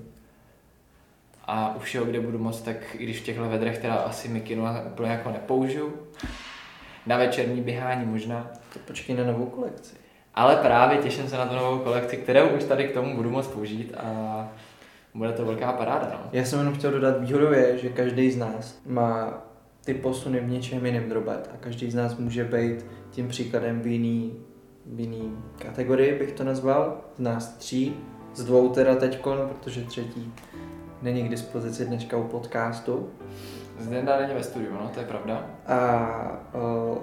A 1.45 1.75
u 1.77 1.79
všeho, 1.79 2.05
kde 2.05 2.21
budu 2.21 2.39
moct, 2.39 2.63
tak 2.63 2.77
i 2.95 3.05
když 3.05 3.21
v 3.21 3.25
těchto 3.25 3.49
vedrech 3.49 3.79
teda 3.79 3.95
asi 3.95 4.29
mikinu 4.29 4.65
úplně 4.87 5.11
jako 5.11 5.31
nepoužiju, 5.31 5.95
na 7.07 7.17
večerní 7.17 7.61
běhání 7.61 8.07
možná. 8.07 8.51
To 8.77 8.83
počkej 8.87 9.17
na 9.17 9.25
novou 9.25 9.47
kolekci. 9.47 9.95
Ale 10.35 10.57
právě 10.57 10.99
těším 10.99 11.29
se 11.29 11.37
na 11.37 11.47
tu 11.47 11.55
novou 11.55 11.79
kolekci, 11.79 12.17
kterou 12.17 12.49
už 12.49 12.65
tady 12.65 12.89
k 12.89 12.95
tomu 12.95 13.17
budu 13.17 13.31
moct 13.31 13.47
použít 13.47 13.95
a 13.97 14.49
bude 15.15 15.33
to 15.33 15.45
velká 15.45 15.73
paráda. 15.73 16.11
No. 16.13 16.31
Já 16.33 16.45
jsem 16.45 16.59
jenom 16.59 16.75
chtěl 16.75 16.91
dodat 16.91 17.21
výhodou 17.21 17.53
je, 17.53 17.79
že 17.79 17.89
každý 17.89 18.31
z 18.31 18.37
nás 18.37 18.81
má 18.87 19.43
ty 19.85 19.95
posuny 19.95 20.41
v 20.41 20.49
něčem 20.49 20.87
jiném 20.87 21.09
drobet 21.09 21.51
a 21.55 21.57
každý 21.57 21.91
z 21.91 21.95
nás 21.95 22.17
může 22.17 22.45
být 22.45 22.87
tím 23.11 23.29
příkladem 23.29 23.81
v 23.81 23.87
jiný 23.87 24.47
v 24.87 25.01
jiný 25.01 25.39
kategorii, 25.59 26.19
bych 26.19 26.33
to 26.33 26.45
nazval, 26.45 27.01
z 27.17 27.21
nás 27.21 27.49
tří, 27.49 27.97
z 28.35 28.45
dvou 28.45 28.69
teda 28.69 28.95
teďkon, 28.95 29.49
protože 29.49 29.85
třetí 29.85 30.33
není 31.03 31.25
k 31.25 31.31
dispozici 31.31 31.85
dneška 31.85 32.17
u 32.17 32.25
podcastu. 32.25 33.11
Zdenda 33.79 34.21
není 34.21 34.35
ve 34.35 34.43
studiu, 34.43 34.73
no, 34.73 34.91
to 34.95 35.01
je 35.01 35.07
pravda. 35.07 35.47
A 35.67 36.09
uh, 36.55 36.99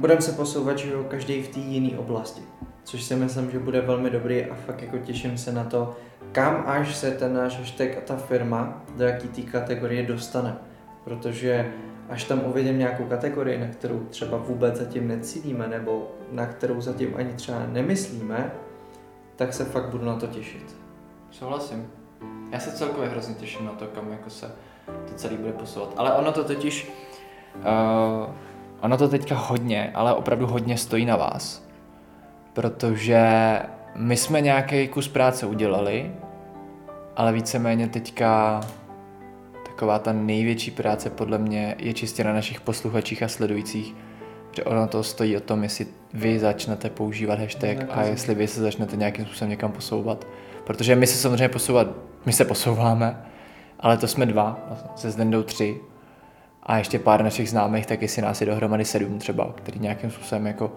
budeme 0.00 0.20
se 0.20 0.32
posouvat, 0.32 0.78
že 0.78 0.90
jo, 0.90 1.04
každý 1.04 1.42
v 1.42 1.48
té 1.48 1.60
jiné 1.60 1.98
oblasti. 1.98 2.42
Což 2.84 3.02
si 3.02 3.16
myslím, 3.16 3.50
že 3.50 3.58
bude 3.58 3.80
velmi 3.80 4.10
dobrý 4.10 4.44
a 4.44 4.54
fakt 4.54 4.82
jako 4.82 4.98
těším 4.98 5.38
se 5.38 5.52
na 5.52 5.64
to, 5.64 5.96
kam 6.32 6.64
až 6.66 6.96
se 6.96 7.10
ten 7.10 7.34
náš 7.34 7.58
hashtag 7.58 7.98
a 7.98 8.00
ta 8.00 8.16
firma, 8.16 8.82
do 8.96 9.04
jaký 9.04 9.28
té 9.28 9.42
kategorie 9.42 10.06
dostane. 10.06 10.56
Protože 11.04 11.72
až 12.08 12.24
tam 12.24 12.44
uvidím 12.44 12.78
nějakou 12.78 13.04
kategorii, 13.04 13.58
na 13.58 13.66
kterou 13.66 13.98
třeba 13.98 14.36
vůbec 14.36 14.76
zatím 14.76 15.08
necílíme, 15.08 15.68
nebo 15.68 16.12
na 16.32 16.46
kterou 16.46 16.80
zatím 16.80 17.14
ani 17.16 17.32
třeba 17.32 17.66
nemyslíme, 17.66 18.52
tak 19.36 19.52
se 19.52 19.64
fakt 19.64 19.88
budu 19.88 20.04
na 20.04 20.16
to 20.16 20.26
těšit. 20.26 20.76
Souhlasím. 21.30 21.86
Já 22.52 22.60
se 22.60 22.72
celkově 22.72 23.08
hrozně 23.08 23.34
těším 23.34 23.66
na 23.66 23.72
to, 23.72 23.86
kam 23.86 24.12
jako 24.12 24.30
se 24.30 24.50
to 24.86 25.14
celé 25.14 25.36
bude 25.36 25.52
posouvat. 25.52 25.94
Ale 25.96 26.12
ono 26.14 26.32
to 26.32 26.44
totiž, 26.44 26.92
uh, 27.56 28.34
ono 28.80 28.96
to 28.96 29.08
teďka 29.08 29.34
hodně, 29.34 29.90
ale 29.94 30.14
opravdu 30.14 30.46
hodně 30.46 30.78
stojí 30.78 31.06
na 31.06 31.16
vás. 31.16 31.62
Protože 32.52 33.22
my 33.96 34.16
jsme 34.16 34.40
nějaký 34.40 34.88
kus 34.88 35.08
práce 35.08 35.46
udělali, 35.46 36.12
ale 37.16 37.32
víceméně 37.32 37.88
teďka 37.88 38.60
taková 39.66 39.98
ta 39.98 40.12
největší 40.12 40.70
práce 40.70 41.10
podle 41.10 41.38
mě 41.38 41.74
je 41.78 41.94
čistě 41.94 42.24
na 42.24 42.32
našich 42.32 42.60
posluchačích 42.60 43.22
a 43.22 43.28
sledujících, 43.28 43.94
že 44.52 44.64
ono 44.64 44.86
to 44.86 45.02
stojí 45.02 45.36
o 45.36 45.40
tom, 45.40 45.62
jestli 45.62 45.86
vy 46.14 46.38
začnete 46.38 46.90
používat 46.90 47.38
hashtag 47.38 47.78
a 47.90 48.02
jestli 48.02 48.34
vy 48.34 48.48
se 48.48 48.60
začnete 48.60 48.96
nějakým 48.96 49.26
způsobem 49.26 49.50
někam 49.50 49.72
posouvat. 49.72 50.26
Protože 50.64 50.96
my 50.96 51.06
se 51.06 51.18
samozřejmě 51.18 51.48
posouvat, 51.48 51.86
my 52.26 52.32
se 52.32 52.44
posouváme, 52.44 53.24
ale 53.80 53.96
to 53.96 54.06
jsme 54.06 54.26
dva, 54.26 54.58
se 54.96 55.10
Zdendou 55.10 55.42
tři 55.42 55.80
a 56.70 56.78
ještě 56.78 56.98
pár 56.98 57.22
našich 57.22 57.50
známých, 57.50 57.86
tak 57.86 58.02
jestli 58.02 58.22
nás 58.22 58.40
je 58.40 58.46
dohromady 58.46 58.84
sedm 58.84 59.18
třeba, 59.18 59.52
který 59.56 59.80
nějakým 59.80 60.10
způsobem 60.10 60.46
jako 60.46 60.72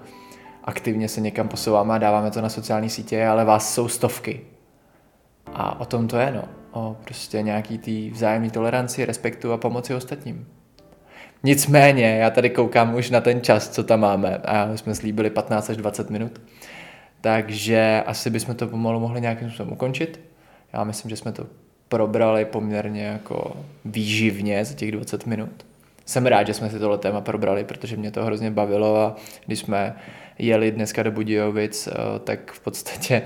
aktivně 0.63 1.10
se 1.10 1.21
někam 1.21 1.47
posouváme 1.47 1.93
a 1.93 1.97
dáváme 1.97 2.32
to 2.32 2.41
na 2.41 2.49
sociální 2.49 2.89
sítě, 2.89 3.25
ale 3.25 3.45
vás 3.45 3.73
jsou 3.73 3.88
stovky. 3.88 4.41
A 5.53 5.79
o 5.79 5.86
tom 5.86 6.08
to 6.08 6.17
je, 6.17 6.32
no. 6.32 6.43
O 6.71 6.97
prostě 7.03 7.41
nějaký 7.41 7.77
tý 7.77 8.10
vzájemný 8.10 8.49
toleranci, 8.49 9.06
respektu 9.06 9.51
a 9.51 9.58
pomoci 9.58 9.95
ostatním. 9.95 10.47
Nicméně, 11.43 12.17
já 12.17 12.29
tady 12.29 12.49
koukám 12.49 12.95
už 12.95 13.10
na 13.10 13.21
ten 13.21 13.41
čas, 13.41 13.69
co 13.69 13.84
tam 13.84 13.99
máme 13.99 14.38
a 14.38 14.77
jsme 14.77 14.95
slíbili 14.95 15.29
15 15.29 15.69
až 15.69 15.77
20 15.77 16.10
minut, 16.10 16.41
takže 17.21 18.03
asi 18.06 18.29
bychom 18.29 18.56
to 18.56 18.67
pomalu 18.67 18.99
mohli 18.99 19.21
nějakým 19.21 19.49
způsobem 19.49 19.73
ukončit. 19.73 20.19
Já 20.73 20.84
myslím, 20.84 21.10
že 21.10 21.15
jsme 21.15 21.32
to 21.32 21.47
probrali 21.89 22.45
poměrně 22.45 23.03
jako 23.03 23.58
výživně 23.86 24.65
za 24.65 24.73
těch 24.73 24.91
20 24.91 25.25
minut. 25.25 25.65
Jsem 26.05 26.25
rád, 26.25 26.47
že 26.47 26.53
jsme 26.53 26.69
si 26.69 26.79
tohle 26.79 26.97
téma 26.97 27.21
probrali, 27.21 27.63
protože 27.63 27.97
mě 27.97 28.11
to 28.11 28.25
hrozně 28.25 28.51
bavilo 28.51 28.97
a 28.97 29.15
když 29.45 29.59
jsme 29.59 29.95
jeli 30.39 30.71
dneska 30.71 31.03
do 31.03 31.11
Budějovic, 31.11 31.87
eh, 31.87 32.19
tak 32.19 32.51
v 32.51 32.59
podstatě 32.59 33.21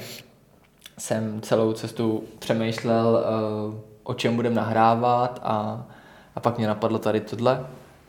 jsem 0.97 1.41
celou 1.41 1.73
cestu 1.73 2.23
přemýšlel, 2.39 3.25
eh, 3.25 3.81
o 4.03 4.13
čem 4.13 4.35
budeme 4.35 4.55
nahrávat 4.55 5.39
a, 5.43 5.87
a 6.35 6.39
pak 6.39 6.57
mě 6.57 6.67
napadlo 6.67 6.99
tady 6.99 7.19
tohle, 7.21 7.65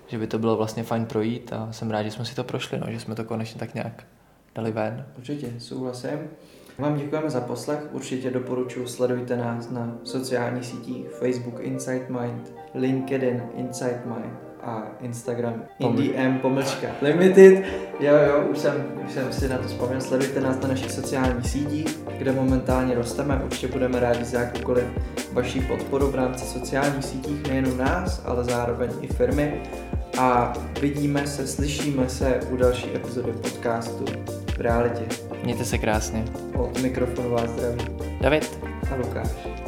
že 0.07 0.19
by 0.19 0.27
to 0.27 0.39
bylo 0.39 0.57
vlastně 0.57 0.83
fajn 0.83 1.07
projít 1.07 1.53
a 1.53 1.73
jsem 1.73 1.91
rád, 1.91 2.03
že 2.03 2.11
jsme 2.11 2.25
si 2.25 2.35
to 2.35 2.45
prošli, 2.45 2.79
no, 2.79 2.87
že 2.91 3.01
jsme 3.01 3.15
to 3.15 3.25
konečně 3.25 3.59
tak 3.59 3.75
nějak 3.75 4.05
dali 4.55 4.73
ven. 4.73 5.07
Určitě, 5.19 5.53
souhlasím. 5.59 6.19
Vám 6.79 6.97
děkujeme 6.97 7.31
za 7.31 7.41
poslech, 7.41 7.81
určitě 7.93 8.31
doporučuji, 8.31 8.87
sledujte 8.87 9.37
nás 9.37 9.71
na 9.71 9.99
sociálních 10.05 10.65
sítích 10.65 11.09
Facebook 11.09 11.61
Insight 11.61 12.09
Mind, 12.09 12.53
LinkedIn 12.75 13.43
Insight 13.57 14.07
Mind 14.07 14.48
a 14.69 14.83
Instagram 15.01 15.63
IndieM 15.79 16.39
pomlčka 16.39 16.87
Limited. 17.03 17.65
Jo, 18.01 18.15
jo, 18.29 18.47
už 18.51 18.59
jsem, 18.59 18.85
už 19.07 19.13
jsem 19.13 19.33
si 19.33 19.49
na 19.49 19.59
to 19.59 19.69
vzpomněl, 19.69 20.01
sledujte 20.01 20.41
nás 20.41 20.61
na 20.61 20.69
našich 20.69 20.91
sociálních 20.91 21.51
sítích, 21.51 21.99
kde 22.19 22.33
momentálně 22.33 22.95
rosteme, 22.95 23.41
určitě 23.45 23.69
budeme 23.69 24.01
rádi 24.01 24.25
za 24.25 24.41
jakoukoliv 24.41 24.85
vaší 25.33 25.61
podporu 25.61 26.11
v 26.11 26.15
rámci 26.15 26.45
sociálních 26.45 27.05
sítích, 27.05 27.49
nejenom 27.49 27.79
nás, 27.79 28.23
ale 28.25 28.45
zároveň 28.45 28.91
i 29.01 29.07
firmy. 29.07 29.63
A 30.19 30.53
vidíme 30.81 31.27
se, 31.27 31.47
slyšíme 31.47 32.09
se 32.09 32.41
u 32.51 32.57
další 32.57 32.97
epizody 32.97 33.33
podcastu 33.33 34.05
v 34.57 34.61
realitě. 34.61 35.05
Mějte 35.45 35.65
se 35.65 35.79
krásně. 35.79 36.25
Od 36.57 36.83
mikrofonu 36.83 37.31
vás 37.31 37.51
zdraví. 37.51 37.79
David. 38.21 38.59
A 38.93 38.95
Lukáš. 38.95 39.68